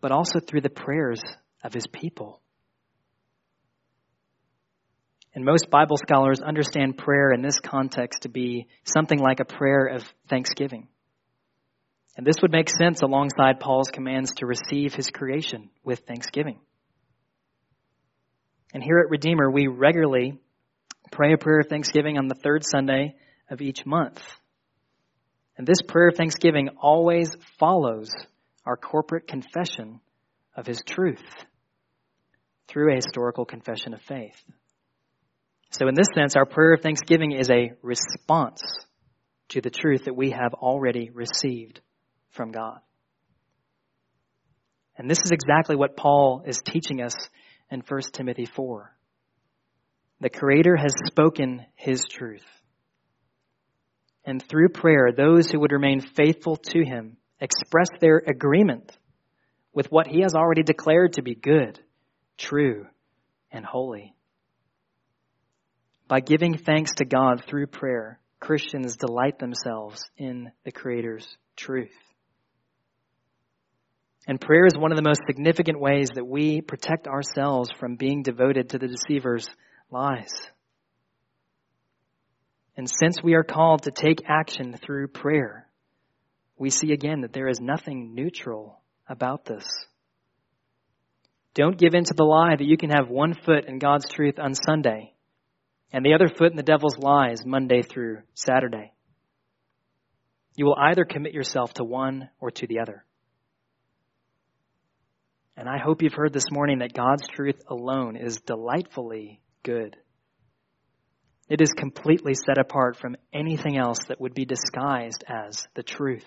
but 0.00 0.10
also 0.10 0.40
through 0.40 0.62
the 0.62 0.70
prayers 0.70 1.22
of 1.62 1.74
his 1.74 1.86
people. 1.86 2.40
And 5.34 5.44
most 5.44 5.68
Bible 5.68 5.96
scholars 5.96 6.40
understand 6.40 6.96
prayer 6.96 7.32
in 7.32 7.42
this 7.42 7.58
context 7.58 8.22
to 8.22 8.28
be 8.28 8.68
something 8.84 9.18
like 9.18 9.40
a 9.40 9.44
prayer 9.44 9.86
of 9.86 10.04
thanksgiving. 10.28 10.88
And 12.16 12.26
this 12.26 12.40
would 12.42 12.52
make 12.52 12.68
sense 12.70 13.02
alongside 13.02 13.60
Paul's 13.60 13.90
commands 13.90 14.34
to 14.36 14.46
receive 14.46 14.94
his 14.94 15.08
creation 15.08 15.70
with 15.82 16.00
thanksgiving. 16.00 16.58
And 18.72 18.82
here 18.82 18.98
at 18.98 19.10
Redeemer, 19.10 19.50
we 19.50 19.66
regularly 19.66 20.38
pray 21.10 21.32
a 21.32 21.38
prayer 21.38 21.60
of 21.60 21.68
thanksgiving 21.68 22.18
on 22.18 22.28
the 22.28 22.34
third 22.34 22.64
Sunday 22.64 23.16
of 23.50 23.60
each 23.60 23.84
month. 23.84 24.22
And 25.56 25.66
this 25.66 25.82
prayer 25.86 26.08
of 26.08 26.16
thanksgiving 26.16 26.70
always 26.80 27.36
follows 27.58 28.10
our 28.66 28.76
corporate 28.76 29.28
confession 29.28 30.00
of 30.56 30.66
his 30.66 30.82
truth 30.84 31.22
through 32.68 32.92
a 32.92 32.96
historical 32.96 33.44
confession 33.44 33.94
of 33.94 34.02
faith. 34.02 34.40
So, 35.70 35.88
in 35.88 35.94
this 35.94 36.08
sense, 36.14 36.36
our 36.36 36.46
prayer 36.46 36.74
of 36.74 36.82
thanksgiving 36.82 37.32
is 37.32 37.50
a 37.50 37.72
response 37.82 38.62
to 39.50 39.60
the 39.60 39.70
truth 39.70 40.04
that 40.04 40.16
we 40.16 40.30
have 40.30 40.54
already 40.54 41.10
received 41.10 41.80
from 42.34 42.52
God. 42.52 42.78
And 44.96 45.10
this 45.10 45.18
is 45.24 45.32
exactly 45.32 45.76
what 45.76 45.96
Paul 45.96 46.44
is 46.46 46.60
teaching 46.64 47.00
us 47.00 47.14
in 47.70 47.82
1 47.86 48.00
Timothy 48.12 48.46
4. 48.46 48.94
The 50.20 50.30
Creator 50.30 50.76
has 50.76 50.92
spoken 51.06 51.64
His 51.74 52.04
truth. 52.04 52.44
And 54.24 54.42
through 54.42 54.70
prayer, 54.70 55.10
those 55.14 55.50
who 55.50 55.60
would 55.60 55.72
remain 55.72 56.00
faithful 56.00 56.56
to 56.56 56.84
Him 56.84 57.16
express 57.40 57.88
their 58.00 58.18
agreement 58.18 58.96
with 59.72 59.90
what 59.90 60.06
He 60.06 60.20
has 60.22 60.34
already 60.34 60.62
declared 60.62 61.14
to 61.14 61.22
be 61.22 61.34
good, 61.34 61.80
true, 62.38 62.86
and 63.50 63.64
holy. 63.64 64.14
By 66.06 66.20
giving 66.20 66.56
thanks 66.56 66.94
to 66.96 67.04
God 67.04 67.44
through 67.46 67.66
prayer, 67.66 68.20
Christians 68.38 68.96
delight 68.96 69.38
themselves 69.38 70.04
in 70.16 70.52
the 70.64 70.72
Creator's 70.72 71.26
truth. 71.56 71.90
And 74.26 74.40
prayer 74.40 74.66
is 74.66 74.76
one 74.76 74.90
of 74.90 74.96
the 74.96 75.02
most 75.02 75.20
significant 75.26 75.78
ways 75.78 76.08
that 76.14 76.24
we 76.24 76.60
protect 76.60 77.06
ourselves 77.06 77.70
from 77.78 77.96
being 77.96 78.22
devoted 78.22 78.70
to 78.70 78.78
the 78.78 78.88
deceiver's 78.88 79.48
lies. 79.90 80.32
And 82.76 82.88
since 82.88 83.22
we 83.22 83.34
are 83.34 83.44
called 83.44 83.82
to 83.82 83.90
take 83.90 84.22
action 84.26 84.74
through 84.74 85.08
prayer, 85.08 85.68
we 86.56 86.70
see 86.70 86.92
again 86.92 87.20
that 87.20 87.32
there 87.32 87.48
is 87.48 87.60
nothing 87.60 88.14
neutral 88.14 88.80
about 89.08 89.44
this. 89.44 89.66
Don't 91.54 91.78
give 91.78 91.94
in 91.94 92.04
to 92.04 92.14
the 92.14 92.24
lie 92.24 92.56
that 92.56 92.66
you 92.66 92.76
can 92.76 92.90
have 92.90 93.08
one 93.08 93.34
foot 93.34 93.66
in 93.66 93.78
God's 93.78 94.08
truth 94.08 94.38
on 94.38 94.54
Sunday 94.54 95.12
and 95.92 96.04
the 96.04 96.14
other 96.14 96.28
foot 96.28 96.50
in 96.50 96.56
the 96.56 96.64
devil's 96.64 96.98
lies 96.98 97.46
Monday 97.46 97.82
through 97.82 98.22
Saturday. 98.34 98.92
You 100.56 100.64
will 100.64 100.76
either 100.76 101.04
commit 101.04 101.32
yourself 101.32 101.74
to 101.74 101.84
one 101.84 102.30
or 102.40 102.50
to 102.50 102.66
the 102.66 102.80
other. 102.80 103.04
And 105.56 105.68
I 105.68 105.78
hope 105.78 106.02
you've 106.02 106.14
heard 106.14 106.32
this 106.32 106.50
morning 106.50 106.80
that 106.80 106.94
God's 106.94 107.28
truth 107.28 107.62
alone 107.68 108.16
is 108.16 108.40
delightfully 108.40 109.40
good. 109.62 109.96
It 111.48 111.60
is 111.60 111.72
completely 111.72 112.34
set 112.34 112.58
apart 112.58 112.96
from 112.96 113.16
anything 113.32 113.76
else 113.76 113.98
that 114.08 114.20
would 114.20 114.34
be 114.34 114.46
disguised 114.46 115.22
as 115.28 115.66
the 115.74 115.82
truth. 115.82 116.26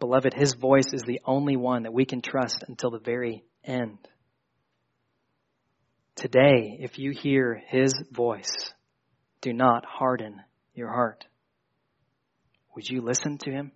Beloved, 0.00 0.32
His 0.34 0.54
voice 0.54 0.92
is 0.92 1.02
the 1.02 1.20
only 1.24 1.56
one 1.56 1.82
that 1.82 1.92
we 1.92 2.06
can 2.06 2.22
trust 2.22 2.64
until 2.66 2.90
the 2.90 2.98
very 2.98 3.44
end. 3.62 3.98
Today, 6.16 6.78
if 6.80 6.98
you 6.98 7.12
hear 7.12 7.62
His 7.68 7.92
voice, 8.10 8.72
do 9.42 9.52
not 9.52 9.84
harden 9.84 10.40
your 10.74 10.88
heart. 10.88 11.26
Would 12.74 12.88
you 12.88 13.02
listen 13.02 13.38
to 13.38 13.50
Him? 13.50 13.72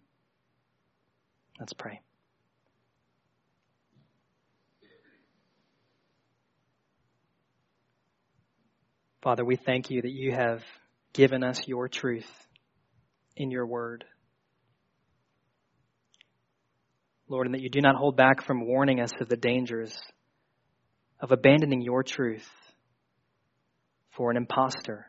Let's 1.61 1.75
pray. 1.75 2.01
Father, 9.25 9.43
we 9.43 9.57
thank 9.57 9.89
you 9.89 10.03
that 10.03 10.13
you 10.13 10.33
have 10.33 10.61
given 11.15 11.43
us 11.43 11.67
your 11.67 11.89
truth 11.89 12.29
in 13.35 13.51
your 13.51 13.65
word. 13.65 14.05
Lord, 17.27 17.47
and 17.47 17.55
that 17.55 17.63
you 17.63 17.71
do 17.71 17.81
not 17.81 17.97
hold 17.97 18.19
back 18.19 18.45
from 18.45 18.67
warning 18.67 19.01
us 19.01 19.13
of 19.19 19.31
the 19.31 19.39
dangers 19.39 19.99
of 21.21 21.33
abandoning 21.33 21.81
your 21.81 22.03
truth 22.03 22.47
for 24.15 24.31
an 24.31 24.37
impostor, 24.37 25.07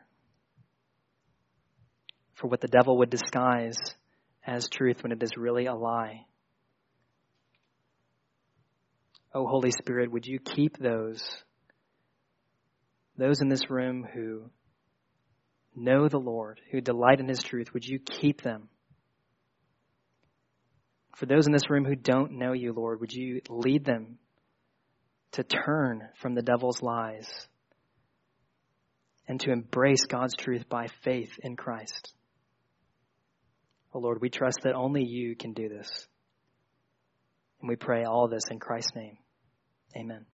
for 2.36 2.48
what 2.48 2.62
the 2.62 2.68
devil 2.68 2.96
would 2.96 3.10
disguise 3.10 3.76
as 4.46 4.66
truth 4.70 5.02
when 5.02 5.12
it 5.12 5.22
is 5.22 5.36
really 5.36 5.66
a 5.66 5.74
lie. 5.74 6.24
Oh, 9.34 9.46
Holy 9.46 9.72
Spirit, 9.72 10.10
would 10.10 10.26
you 10.26 10.38
keep 10.38 10.78
those 10.78 11.22
those 13.16 13.40
in 13.40 13.48
this 13.48 13.70
room 13.70 14.06
who 14.12 14.50
know 15.74 16.08
the 16.08 16.18
Lord, 16.18 16.60
who 16.70 16.80
delight 16.80 17.20
in 17.20 17.28
His 17.28 17.42
truth, 17.42 17.72
would 17.74 17.84
you 17.84 17.98
keep 17.98 18.42
them? 18.42 18.68
For 21.16 21.26
those 21.26 21.46
in 21.46 21.52
this 21.52 21.70
room 21.70 21.84
who 21.84 21.94
don't 21.94 22.32
know 22.32 22.52
you, 22.52 22.72
Lord, 22.72 23.00
would 23.00 23.12
you 23.12 23.40
lead 23.48 23.84
them 23.84 24.18
to 25.32 25.42
turn 25.42 26.02
from 26.20 26.34
the 26.34 26.42
devil's 26.42 26.82
lies 26.82 27.28
and 29.28 29.40
to 29.40 29.50
embrace 29.50 30.04
God's 30.06 30.34
truth 30.36 30.68
by 30.68 30.88
faith 31.04 31.32
in 31.42 31.56
Christ? 31.56 32.12
Oh 33.94 33.98
Lord, 33.98 34.20
we 34.20 34.28
trust 34.28 34.60
that 34.64 34.74
only 34.74 35.04
you 35.04 35.36
can 35.36 35.52
do 35.52 35.68
this. 35.68 36.06
And 37.60 37.68
we 37.68 37.76
pray 37.76 38.04
all 38.04 38.28
this 38.28 38.44
in 38.50 38.58
Christ's 38.58 38.94
name. 38.94 39.16
Amen. 39.96 40.24